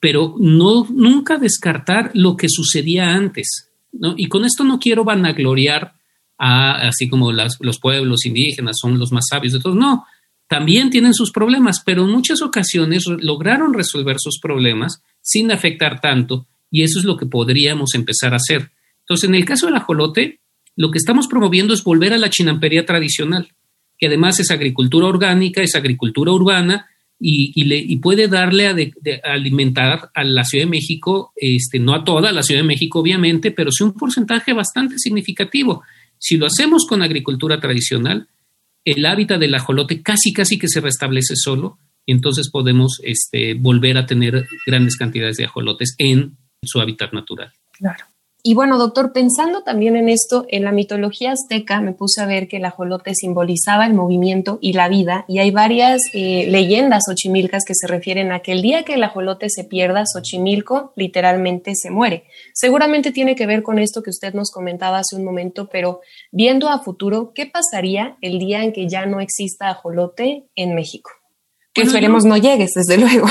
pero 0.00 0.36
no 0.40 0.86
nunca 0.88 1.36
descartar 1.36 2.12
lo 2.14 2.34
que 2.34 2.48
sucedía 2.48 3.10
antes. 3.10 3.67
¿No? 3.92 4.14
Y 4.16 4.26
con 4.26 4.44
esto 4.44 4.64
no 4.64 4.78
quiero 4.78 5.04
vanagloriar 5.04 5.94
a, 6.38 6.88
así 6.88 7.08
como 7.08 7.32
los 7.32 7.78
pueblos 7.80 8.24
indígenas 8.26 8.76
son 8.80 8.98
los 8.98 9.12
más 9.12 9.26
sabios 9.28 9.54
de 9.54 9.60
todos. 9.60 9.76
No, 9.76 10.04
también 10.48 10.90
tienen 10.90 11.14
sus 11.14 11.30
problemas, 11.30 11.82
pero 11.84 12.04
en 12.04 12.10
muchas 12.10 12.40
ocasiones 12.42 13.06
lograron 13.06 13.74
resolver 13.74 14.16
sus 14.18 14.40
problemas 14.40 15.02
sin 15.20 15.52
afectar 15.52 16.00
tanto, 16.00 16.46
y 16.70 16.82
eso 16.82 16.98
es 16.98 17.04
lo 17.04 17.16
que 17.16 17.26
podríamos 17.26 17.94
empezar 17.94 18.32
a 18.32 18.36
hacer. 18.36 18.70
Entonces, 19.00 19.28
en 19.28 19.34
el 19.34 19.44
caso 19.44 19.66
del 19.66 19.76
ajolote, 19.76 20.40
lo 20.76 20.90
que 20.90 20.98
estamos 20.98 21.28
promoviendo 21.28 21.74
es 21.74 21.84
volver 21.84 22.12
a 22.12 22.18
la 22.18 22.30
chinampería 22.30 22.86
tradicional, 22.86 23.52
que 23.98 24.06
además 24.06 24.40
es 24.40 24.50
agricultura 24.50 25.06
orgánica, 25.06 25.60
es 25.60 25.74
agricultura 25.74 26.32
urbana 26.32 26.86
y, 27.20 27.64
le, 27.64 27.98
puede 27.98 28.28
darle 28.28 28.68
a, 28.68 28.76
alimentar 29.24 30.10
a 30.14 30.24
la 30.24 30.44
Ciudad 30.44 30.64
de 30.64 30.70
México, 30.70 31.32
este, 31.34 31.78
no 31.78 31.94
a 31.94 32.04
toda 32.04 32.32
la 32.32 32.42
Ciudad 32.42 32.60
de 32.60 32.66
México 32.66 33.00
obviamente, 33.00 33.50
pero 33.50 33.70
sí 33.72 33.82
un 33.82 33.94
porcentaje 33.94 34.52
bastante 34.52 34.98
significativo. 34.98 35.82
Si 36.18 36.36
lo 36.36 36.46
hacemos 36.46 36.86
con 36.86 37.02
agricultura 37.02 37.60
tradicional, 37.60 38.28
el 38.84 39.04
hábitat 39.04 39.40
del 39.40 39.54
ajolote 39.54 40.02
casi 40.02 40.32
casi 40.32 40.58
que 40.58 40.68
se 40.68 40.80
restablece 40.80 41.34
solo 41.36 41.78
y 42.06 42.12
entonces 42.12 42.50
podemos 42.50 43.00
este, 43.02 43.54
volver 43.54 43.98
a 43.98 44.06
tener 44.06 44.46
grandes 44.66 44.96
cantidades 44.96 45.36
de 45.36 45.44
ajolotes 45.44 45.94
en 45.98 46.36
su 46.62 46.80
hábitat 46.80 47.12
natural. 47.12 47.52
Claro. 47.72 48.04
Y 48.40 48.54
bueno, 48.54 48.78
doctor, 48.78 49.12
pensando 49.12 49.62
también 49.62 49.96
en 49.96 50.08
esto, 50.08 50.46
en 50.48 50.62
la 50.62 50.70
mitología 50.70 51.32
azteca 51.32 51.80
me 51.80 51.92
puse 51.92 52.20
a 52.20 52.26
ver 52.26 52.46
que 52.46 52.58
el 52.58 52.64
ajolote 52.64 53.12
simbolizaba 53.14 53.84
el 53.84 53.94
movimiento 53.94 54.58
y 54.60 54.74
la 54.74 54.88
vida, 54.88 55.24
y 55.26 55.40
hay 55.40 55.50
varias 55.50 56.02
eh, 56.12 56.46
leyendas 56.48 57.02
ochimilcas 57.10 57.64
que 57.64 57.74
se 57.74 57.88
refieren 57.88 58.30
a 58.30 58.40
que 58.40 58.52
el 58.52 58.62
día 58.62 58.84
que 58.84 58.94
el 58.94 59.02
ajolote 59.02 59.50
se 59.50 59.64
pierda, 59.64 60.04
Xochimilco 60.06 60.92
literalmente 60.94 61.74
se 61.74 61.90
muere. 61.90 62.24
Seguramente 62.54 63.10
tiene 63.10 63.34
que 63.34 63.46
ver 63.46 63.64
con 63.64 63.80
esto 63.80 64.02
que 64.02 64.10
usted 64.10 64.34
nos 64.34 64.52
comentaba 64.52 65.00
hace 65.00 65.16
un 65.16 65.24
momento, 65.24 65.68
pero 65.70 66.00
viendo 66.30 66.68
a 66.68 66.78
futuro, 66.78 67.32
¿qué 67.34 67.46
pasaría 67.46 68.16
el 68.20 68.38
día 68.38 68.62
en 68.62 68.72
que 68.72 68.88
ya 68.88 69.04
no 69.04 69.20
exista 69.20 69.68
ajolote 69.68 70.44
en 70.54 70.76
México? 70.76 71.10
Que 71.74 71.82
esperemos 71.82 72.24
no 72.24 72.36
llegues, 72.36 72.70
desde 72.74 72.98
luego. 72.98 73.26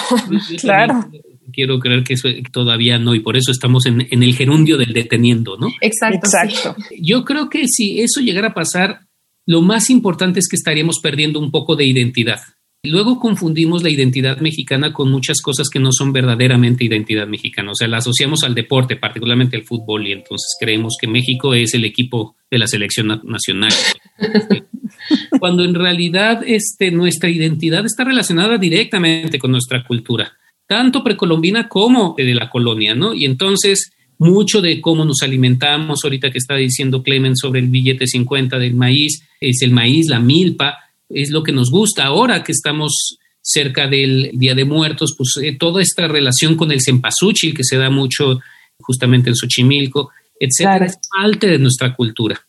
claro 0.61 1.09
quiero 1.57 1.79
creer 1.79 2.03
que 2.03 2.13
eso 2.13 2.29
todavía 2.51 2.99
no, 2.99 3.15
y 3.15 3.19
por 3.19 3.35
eso 3.35 3.51
estamos 3.51 3.87
en, 3.87 4.05
el 4.11 4.35
gerundio 4.35 4.77
del 4.77 4.93
deteniendo, 4.93 5.57
¿no? 5.57 5.69
Exacto. 5.81 6.27
Exacto. 6.27 6.75
Yo 7.01 7.25
creo 7.25 7.49
que 7.49 7.63
si 7.67 7.99
eso 7.99 8.21
llegara 8.21 8.49
a 8.49 8.53
pasar, 8.53 8.99
lo 9.47 9.63
más 9.63 9.89
importante 9.89 10.39
es 10.39 10.47
que 10.47 10.55
estaríamos 10.55 10.99
perdiendo 11.01 11.39
un 11.39 11.49
poco 11.49 11.75
de 11.75 11.87
identidad. 11.87 12.39
Luego 12.83 13.19
confundimos 13.19 13.81
la 13.81 13.89
identidad 13.89 14.39
mexicana 14.39 14.93
con 14.93 15.09
muchas 15.09 15.41
cosas 15.41 15.67
que 15.73 15.79
no 15.79 15.89
son 15.91 16.13
verdaderamente 16.13 16.85
identidad 16.85 17.25
mexicana. 17.27 17.71
O 17.71 17.75
sea, 17.75 17.87
la 17.87 17.97
asociamos 17.97 18.43
al 18.43 18.53
deporte, 18.53 18.95
particularmente 18.95 19.57
al 19.57 19.63
fútbol, 19.63 20.07
y 20.07 20.11
entonces 20.11 20.55
creemos 20.59 20.95
que 21.01 21.07
México 21.07 21.55
es 21.55 21.73
el 21.73 21.85
equipo 21.85 22.35
de 22.51 22.59
la 22.59 22.67
selección 22.67 23.19
nacional. 23.23 23.73
Cuando 25.39 25.63
en 25.63 25.73
realidad 25.73 26.43
este, 26.45 26.91
nuestra 26.91 27.31
identidad 27.31 27.83
está 27.83 28.03
relacionada 28.03 28.59
directamente 28.59 29.39
con 29.39 29.49
nuestra 29.49 29.83
cultura 29.83 30.37
tanto 30.67 31.03
precolombina 31.03 31.67
como 31.67 32.13
de 32.17 32.35
la 32.35 32.49
colonia, 32.49 32.93
¿no? 32.93 33.13
Y 33.13 33.25
entonces, 33.25 33.91
mucho 34.19 34.61
de 34.61 34.81
cómo 34.81 35.05
nos 35.05 35.21
alimentamos, 35.23 36.01
ahorita 36.03 36.29
que 36.29 36.37
está 36.37 36.55
diciendo 36.55 37.01
Clemen 37.01 37.35
sobre 37.35 37.61
el 37.61 37.69
billete 37.69 38.05
50 38.05 38.59
del 38.59 38.75
maíz, 38.75 39.23
es 39.39 39.61
el 39.61 39.71
maíz, 39.71 40.07
la 40.09 40.19
milpa, 40.19 40.77
es 41.09 41.31
lo 41.31 41.41
que 41.41 41.53
nos 41.53 41.71
gusta 41.71 42.05
ahora 42.05 42.43
que 42.43 42.51
estamos 42.51 43.17
cerca 43.41 43.87
del 43.87 44.31
Día 44.33 44.55
de 44.55 44.65
Muertos, 44.65 45.15
pues 45.17 45.39
eh, 45.41 45.55
toda 45.57 45.81
esta 45.81 46.07
relación 46.07 46.55
con 46.55 46.71
el 46.71 46.81
cempasúchil 46.81 47.55
que 47.55 47.63
se 47.63 47.77
da 47.77 47.89
mucho 47.89 48.41
justamente 48.79 49.29
en 49.29 49.35
Xochimilco, 49.35 50.11
etcétera, 50.37 50.85
es 50.85 50.99
parte 51.09 51.47
de 51.47 51.57
nuestra 51.57 51.95
cultura. 51.95 52.39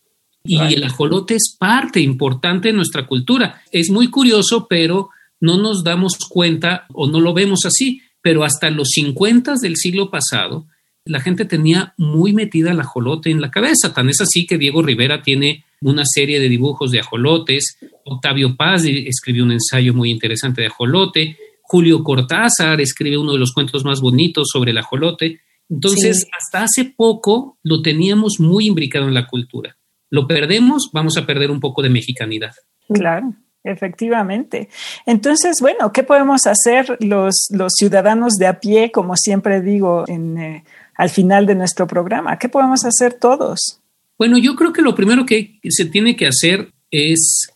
Y 0.45 0.57
el 0.57 0.83
ajolote 0.83 1.35
es 1.35 1.57
parte 1.59 2.01
importante 2.01 2.69
de 2.69 2.75
nuestra 2.75 3.07
cultura. 3.07 3.63
Es 3.71 3.91
muy 3.91 4.09
curioso, 4.09 4.67
pero 4.69 5.11
no 5.41 5.59
nos 5.59 5.85
damos 5.85 6.17
cuenta 6.29 6.87
o 6.95 7.07
no 7.07 7.21
lo 7.21 7.35
vemos 7.35 7.61
así 7.65 8.01
pero 8.23 8.45
hasta 8.45 8.71
los 8.71 8.89
50 8.91 9.55
del 9.61 9.77
siglo 9.77 10.11
pasado, 10.11 10.67
la 11.05 11.21
gente 11.21 11.45
tenía 11.45 11.95
muy 11.97 12.33
metida 12.33 12.73
el 12.73 12.81
ajolote 12.81 13.31
en 13.31 13.41
la 13.41 13.51
cabeza. 13.51 13.95
Tan 13.95 14.09
es 14.09 14.21
así 14.21 14.47
que 14.47 14.59
Diego 14.59 14.83
Rivera 14.83 15.23
tiene 15.23 15.65
una 15.81 16.05
serie 16.05 16.39
de 16.39 16.49
dibujos 16.49 16.91
de 16.91 17.01
ajolotes. 17.01 17.79
Octavio 18.05 18.57
Paz 18.57 18.85
escribió 18.85 19.45
un 19.45 19.53
ensayo 19.53 19.95
muy 19.95 20.11
interesante 20.11 20.61
de 20.61 20.67
ajolote. 20.67 21.37
Julio 21.63 22.03
Cortázar 22.03 22.81
escribe 22.81 23.19
uno 23.19 23.33
de 23.33 23.39
los 23.39 23.53
cuentos 23.53 23.85
más 23.85 24.01
bonitos 24.01 24.49
sobre 24.53 24.73
el 24.73 24.79
ajolote. 24.79 25.41
Entonces, 25.71 26.27
hasta 26.37 26.63
hace 26.63 26.93
poco 26.97 27.59
lo 27.63 27.83
teníamos 27.83 28.41
muy 28.41 28.67
imbricado 28.67 29.07
en 29.07 29.15
la 29.15 29.27
cultura. 29.27 29.77
Lo 30.11 30.27
perdemos, 30.27 30.91
vamos 30.93 31.17
a 31.19 31.27
perder 31.27 31.51
un 31.51 31.61
poco 31.61 31.83
de 31.83 31.91
mexicanidad. 31.91 32.53
Claro. 32.89 33.35
Efectivamente. 33.69 34.69
Entonces, 35.05 35.57
bueno, 35.61 35.93
¿qué 35.93 36.03
podemos 36.03 36.47
hacer 36.47 36.97
los, 37.01 37.49
los 37.51 37.73
ciudadanos 37.77 38.35
de 38.35 38.47
a 38.47 38.61
pie, 38.61 38.91
como 38.91 39.15
siempre 39.17 39.61
digo 39.61 40.05
en, 40.09 40.39
eh, 40.39 40.65
al 40.95 41.11
final 41.11 41.45
de 41.45 41.55
nuestro 41.55 41.87
programa? 41.87 42.39
¿Qué 42.39 42.49
podemos 42.49 42.85
hacer 42.85 43.15
todos? 43.15 43.81
Bueno, 44.19 44.39
yo 44.39 44.57
creo 44.57 44.73
que 44.73 44.83
lo 44.83 44.95
primero 44.95 45.27
que 45.27 45.61
se 45.69 45.85
tiene 45.85 46.17
que 46.17 46.27
hacer 46.27 46.73
es 46.91 47.53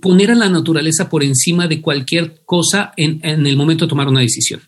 poner 0.00 0.32
a 0.32 0.34
la 0.34 0.48
naturaleza 0.48 1.08
por 1.08 1.22
encima 1.22 1.68
de 1.68 1.80
cualquier 1.80 2.42
cosa 2.44 2.92
en, 2.96 3.20
en 3.22 3.46
el 3.46 3.56
momento 3.56 3.84
de 3.84 3.90
tomar 3.90 4.08
una 4.08 4.20
decisión. 4.20 4.60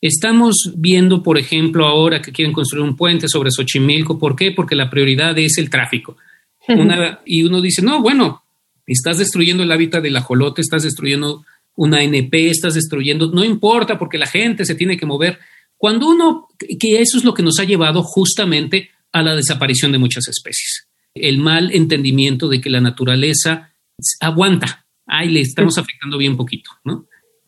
Estamos 0.00 0.72
viendo, 0.76 1.22
por 1.22 1.38
ejemplo, 1.38 1.86
ahora 1.86 2.20
que 2.20 2.32
quieren 2.32 2.52
construir 2.52 2.84
un 2.84 2.96
puente 2.96 3.28
sobre 3.28 3.50
Xochimilco. 3.52 4.18
¿Por 4.18 4.34
qué? 4.34 4.50
Porque 4.50 4.74
la 4.74 4.90
prioridad 4.90 5.38
es 5.38 5.58
el 5.58 5.70
tráfico. 5.70 6.16
y 7.26 7.42
uno 7.44 7.60
dice, 7.60 7.82
no, 7.82 8.00
bueno, 8.00 8.41
Estás 8.92 9.18
destruyendo 9.18 9.62
el 9.62 9.72
hábitat 9.72 10.02
del 10.02 10.16
ajolote, 10.16 10.60
estás 10.60 10.82
destruyendo 10.82 11.44
una 11.74 12.02
NP, 12.02 12.50
estás 12.50 12.74
destruyendo, 12.74 13.30
no 13.32 13.44
importa 13.44 13.98
porque 13.98 14.18
la 14.18 14.26
gente 14.26 14.64
se 14.64 14.74
tiene 14.74 14.96
que 14.96 15.06
mover. 15.06 15.38
Cuando 15.76 16.08
uno, 16.08 16.48
que 16.58 17.00
eso 17.00 17.18
es 17.18 17.24
lo 17.24 17.34
que 17.34 17.42
nos 17.42 17.58
ha 17.58 17.64
llevado 17.64 18.02
justamente 18.02 18.90
a 19.10 19.22
la 19.22 19.34
desaparición 19.34 19.92
de 19.92 19.98
muchas 19.98 20.28
especies. 20.28 20.88
El 21.14 21.38
mal 21.38 21.72
entendimiento 21.72 22.48
de 22.48 22.60
que 22.60 22.70
la 22.70 22.80
naturaleza 22.80 23.72
aguanta, 24.20 24.86
ay, 25.06 25.30
le 25.30 25.40
estamos 25.40 25.78
afectando 25.78 26.18
bien 26.18 26.36
poquito, 26.36 26.70
¿no? 26.84 27.06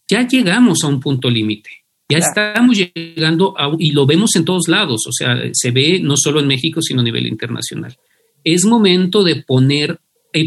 Ya 0.09 0.27
llegamos 0.27 0.85
a 0.85 0.89
un 0.89 1.01
punto 1.01 1.31
límite. 1.31 1.71
Ya 2.09 2.19
estamos 2.19 2.77
llegando 2.77 3.55
a, 3.59 3.75
y 3.79 3.93
lo 3.93 4.05
vemos 4.05 4.37
en 4.37 4.45
todos 4.45 4.69
lados, 4.69 5.07
o 5.07 5.13
sea, 5.13 5.37
se 5.53 5.71
ve 5.71 6.01
no 6.01 6.17
solo 6.17 6.41
en 6.41 6.47
México, 6.47 6.83
sino 6.83 7.01
a 7.01 7.05
nivel 7.05 7.27
internacional. 7.27 7.97
Es 8.43 8.67
momento 8.67 9.25
de 9.25 9.37
poner 9.37 9.99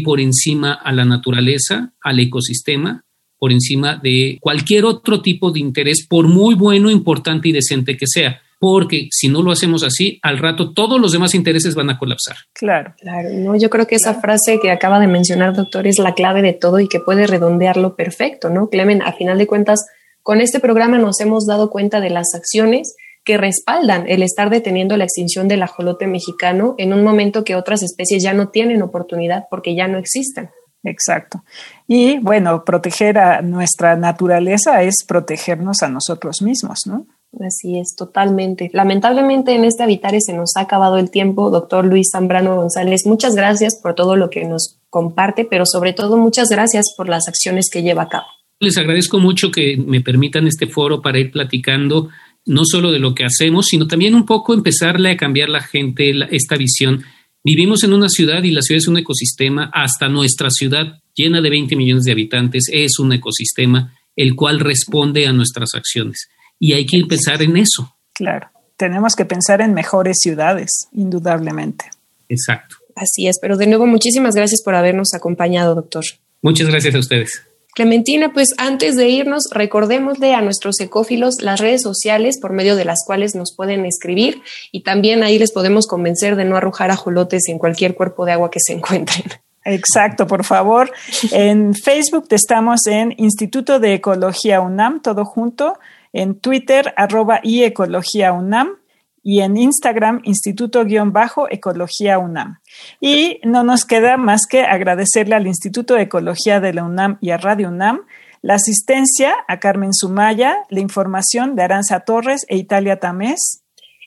por 0.04 0.20
encima 0.20 0.74
a 0.74 0.92
la 0.92 1.04
naturaleza, 1.04 1.92
al 2.02 2.20
ecosistema, 2.20 3.04
por 3.38 3.52
encima 3.52 3.98
de 4.02 4.38
cualquier 4.40 4.84
otro 4.84 5.22
tipo 5.22 5.50
de 5.50 5.60
interés, 5.60 6.06
por 6.08 6.28
muy 6.28 6.54
bueno, 6.54 6.90
importante 6.90 7.48
y 7.48 7.52
decente 7.52 7.96
que 7.96 8.06
sea. 8.06 8.40
Porque 8.60 9.08
si 9.12 9.28
no 9.28 9.40
lo 9.40 9.52
hacemos 9.52 9.84
así, 9.84 10.18
al 10.22 10.38
rato 10.38 10.72
todos 10.72 11.00
los 11.00 11.12
demás 11.12 11.34
intereses 11.34 11.76
van 11.76 11.90
a 11.90 11.98
colapsar. 11.98 12.36
Claro, 12.52 12.92
claro. 13.00 13.28
No, 13.32 13.56
yo 13.56 13.70
creo 13.70 13.86
que 13.86 13.94
esa 13.94 14.20
frase 14.20 14.58
que 14.60 14.72
acaba 14.72 14.98
de 14.98 15.06
mencionar, 15.06 15.54
doctor, 15.54 15.86
es 15.86 15.98
la 16.00 16.14
clave 16.14 16.42
de 16.42 16.54
todo 16.54 16.80
y 16.80 16.88
que 16.88 16.98
puede 16.98 17.28
redondearlo 17.28 17.94
perfecto, 17.94 18.50
¿no? 18.50 18.68
Clemen, 18.68 19.00
a 19.02 19.12
final 19.12 19.38
de 19.38 19.46
cuentas, 19.46 19.86
con 20.24 20.40
este 20.40 20.58
programa 20.58 20.98
nos 20.98 21.20
hemos 21.20 21.46
dado 21.46 21.70
cuenta 21.70 22.00
de 22.00 22.10
las 22.10 22.34
acciones 22.34 22.96
que 23.28 23.36
respaldan 23.36 24.06
el 24.08 24.22
estar 24.22 24.48
deteniendo 24.48 24.96
la 24.96 25.04
extinción 25.04 25.48
del 25.48 25.62
ajolote 25.62 26.06
mexicano 26.06 26.74
en 26.78 26.94
un 26.94 27.04
momento 27.04 27.44
que 27.44 27.56
otras 27.56 27.82
especies 27.82 28.22
ya 28.22 28.32
no 28.32 28.48
tienen 28.48 28.80
oportunidad 28.80 29.44
porque 29.50 29.74
ya 29.74 29.86
no 29.86 29.98
existen. 29.98 30.48
Exacto. 30.82 31.44
Y 31.86 32.20
bueno, 32.20 32.64
proteger 32.64 33.18
a 33.18 33.42
nuestra 33.42 33.96
naturaleza 33.96 34.82
es 34.82 35.04
protegernos 35.06 35.82
a 35.82 35.90
nosotros 35.90 36.40
mismos, 36.40 36.86
¿no? 36.86 37.06
Así 37.46 37.78
es, 37.78 37.94
totalmente. 37.94 38.70
Lamentablemente 38.72 39.54
en 39.54 39.66
este 39.66 39.82
Habitare 39.82 40.22
se 40.22 40.32
nos 40.32 40.56
ha 40.56 40.60
acabado 40.60 40.96
el 40.96 41.10
tiempo, 41.10 41.50
doctor 41.50 41.84
Luis 41.84 42.08
Zambrano 42.10 42.56
González. 42.56 43.02
Muchas 43.04 43.34
gracias 43.34 43.78
por 43.78 43.94
todo 43.94 44.16
lo 44.16 44.30
que 44.30 44.46
nos 44.46 44.80
comparte, 44.88 45.44
pero 45.44 45.66
sobre 45.66 45.92
todo 45.92 46.16
muchas 46.16 46.48
gracias 46.48 46.94
por 46.96 47.10
las 47.10 47.28
acciones 47.28 47.68
que 47.70 47.82
lleva 47.82 48.04
a 48.04 48.08
cabo. 48.08 48.26
Les 48.58 48.78
agradezco 48.78 49.18
mucho 49.18 49.50
que 49.50 49.76
me 49.76 50.00
permitan 50.00 50.46
este 50.46 50.66
foro 50.66 51.02
para 51.02 51.18
ir 51.18 51.30
platicando 51.30 52.08
no 52.48 52.62
solo 52.64 52.90
de 52.90 52.98
lo 52.98 53.14
que 53.14 53.24
hacemos, 53.24 53.66
sino 53.66 53.86
también 53.86 54.14
un 54.14 54.26
poco 54.26 54.54
empezarle 54.54 55.10
a 55.10 55.16
cambiar 55.16 55.48
la 55.48 55.60
gente 55.60 56.12
esta 56.30 56.56
visión 56.56 57.04
Vivimos 57.44 57.84
en 57.84 57.92
una 57.92 58.08
ciudad 58.08 58.42
y 58.42 58.50
la 58.50 58.62
ciudad 58.62 58.78
es 58.78 58.88
un 58.88 58.98
ecosistema, 58.98 59.70
hasta 59.72 60.08
nuestra 60.08 60.50
ciudad 60.50 61.00
llena 61.14 61.40
de 61.40 61.50
20 61.50 61.76
millones 61.76 62.04
de 62.04 62.12
habitantes 62.12 62.64
es 62.70 62.98
un 62.98 63.12
ecosistema 63.12 63.94
el 64.16 64.34
cual 64.34 64.60
responde 64.60 65.26
a 65.26 65.32
nuestras 65.32 65.70
acciones. 65.74 66.28
Y 66.58 66.72
hay 66.72 66.84
que 66.84 67.02
pensar 67.06 67.40
en 67.40 67.56
eso. 67.56 67.96
Claro, 68.12 68.48
tenemos 68.76 69.14
que 69.14 69.24
pensar 69.24 69.60
en 69.60 69.72
mejores 69.72 70.18
ciudades, 70.20 70.88
indudablemente. 70.92 71.86
Exacto. 72.28 72.76
Así 72.96 73.28
es, 73.28 73.38
pero 73.40 73.56
de 73.56 73.68
nuevo 73.68 73.86
muchísimas 73.86 74.34
gracias 74.34 74.60
por 74.62 74.74
habernos 74.74 75.14
acompañado, 75.14 75.76
doctor. 75.76 76.04
Muchas 76.42 76.68
gracias 76.68 76.96
a 76.96 76.98
ustedes. 76.98 77.47
Clementina, 77.74 78.32
pues 78.32 78.54
antes 78.58 78.96
de 78.96 79.08
irnos, 79.08 79.44
recordémosle 79.52 80.34
a 80.34 80.40
nuestros 80.40 80.80
ecófilos 80.80 81.36
las 81.40 81.60
redes 81.60 81.82
sociales 81.82 82.38
por 82.40 82.52
medio 82.52 82.74
de 82.74 82.84
las 82.84 83.04
cuales 83.06 83.34
nos 83.34 83.54
pueden 83.54 83.86
escribir 83.86 84.42
y 84.72 84.82
también 84.82 85.22
ahí 85.22 85.38
les 85.38 85.52
podemos 85.52 85.86
convencer 85.86 86.34
de 86.34 86.44
no 86.44 86.56
arrojar 86.56 86.90
ajolotes 86.90 87.48
en 87.48 87.58
cualquier 87.58 87.94
cuerpo 87.94 88.24
de 88.24 88.32
agua 88.32 88.50
que 88.50 88.60
se 88.60 88.72
encuentren. 88.72 89.24
Exacto, 89.64 90.26
por 90.26 90.44
favor. 90.44 90.90
En 91.30 91.74
Facebook 91.74 92.26
estamos 92.30 92.86
en 92.86 93.14
Instituto 93.18 93.78
de 93.78 93.94
Ecología 93.94 94.60
UNAM, 94.60 95.02
todo 95.02 95.24
junto. 95.24 95.78
En 96.12 96.40
Twitter, 96.40 96.94
arroba 96.96 97.40
y 97.42 97.64
Ecología 97.64 98.32
UNAM 98.32 98.78
y 99.22 99.40
en 99.40 99.56
Instagram 99.56 100.20
Instituto-Ecología 100.24 102.18
UNAM. 102.18 102.60
Y 103.00 103.40
no 103.44 103.64
nos 103.64 103.84
queda 103.84 104.16
más 104.16 104.46
que 104.46 104.62
agradecerle 104.62 105.34
al 105.34 105.46
Instituto 105.46 105.94
de 105.94 106.02
Ecología 106.02 106.60
de 106.60 106.72
la 106.72 106.84
UNAM 106.84 107.18
y 107.20 107.30
a 107.30 107.36
Radio 107.36 107.68
UNAM 107.68 108.02
la 108.40 108.54
asistencia 108.54 109.34
a 109.48 109.58
Carmen 109.58 109.92
Sumaya, 109.92 110.58
la 110.70 110.80
información 110.80 111.56
de 111.56 111.62
Aranza 111.62 112.00
Torres 112.00 112.46
e 112.48 112.56
Italia 112.56 113.00
Tamés. 113.00 113.62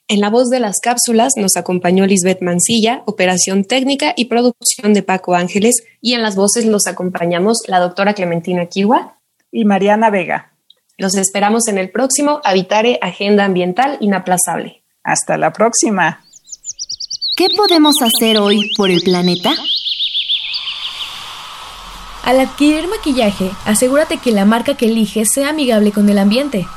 En 0.08 0.20
la 0.20 0.30
voz 0.30 0.50
de 0.50 0.60
las 0.60 0.80
cápsulas 0.80 1.34
nos 1.38 1.56
acompañó 1.56 2.06
Lisbeth 2.06 2.42
Mancilla, 2.42 3.04
operación 3.06 3.64
técnica 3.64 4.14
y 4.16 4.26
producción 4.26 4.94
de 4.94 5.04
Paco 5.04 5.36
Ángeles, 5.36 5.84
y 6.02 6.14
en 6.14 6.22
las 6.22 6.36
voces 6.36 6.66
los 6.66 6.88
acompañamos 6.88 7.60
la 7.68 7.80
doctora 7.80 8.14
Clementina 8.14 8.66
Kiwa 8.66 9.20
y 9.52 9.66
Mariana 9.66 10.10
Vega. 10.10 10.54
Los 10.98 11.16
esperamos 11.16 11.68
en 11.68 11.78
el 11.78 11.92
próximo 11.92 12.42
Habitare 12.44 13.00
Agenda 13.02 13.46
Ambiental 13.46 13.98
Inaplazable. 14.02 14.81
Hasta 15.04 15.38
la 15.38 15.52
próxima. 15.52 16.22
¿Qué 17.36 17.48
podemos 17.56 17.96
hacer 18.02 18.38
hoy 18.38 18.72
por 18.78 18.92
el 18.92 19.02
planeta? 19.02 19.52
Al 22.24 22.40
adquirir 22.40 22.88
maquillaje, 22.88 23.50
asegúrate 23.66 24.18
que 24.18 24.32
la 24.32 24.46
marca 24.46 24.78
que 24.78 24.86
eliges 24.86 25.30
sea 25.34 25.50
amigable 25.50 25.92
con 25.92 26.08
el 26.10 26.20
ambiente. 26.20 26.68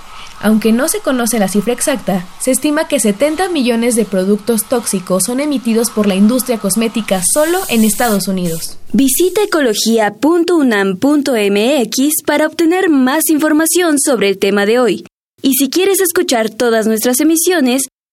Aunque 0.41 0.73
no 0.73 0.89
se 0.89 1.01
conoce 1.01 1.39
la 1.39 1.49
cifra 1.49 1.73
exacta, 1.73 2.27
se 2.41 2.51
estima 2.51 2.89
que 2.89 3.01
70 3.01 3.49
millones 3.51 3.95
de 3.95 4.05
productos 4.05 4.65
tóxicos 4.65 5.25
son 5.25 5.41
emitidos 5.41 5.91
por 5.91 6.07
la 6.07 6.15
industria 6.15 6.59
cosmética 6.59 7.23
solo 7.33 7.61
en 7.69 7.85
Estados 7.85 8.29
Unidos. 8.29 8.79
Visita 8.93 9.43
ecología.unam.mx 9.43 12.23
para 12.27 12.47
obtener 12.47 12.91
más 12.91 13.29
información 13.29 13.99
sobre 13.99 14.29
el 14.29 14.39
tema 14.39 14.67
de 14.67 14.81
hoy. 14.81 15.07
Y 15.41 15.55
si 15.55 15.69
quieres 15.69 16.01
escuchar 16.01 16.51
todas 16.51 16.87
nuestras 16.87 17.21
emisiones, 17.21 17.89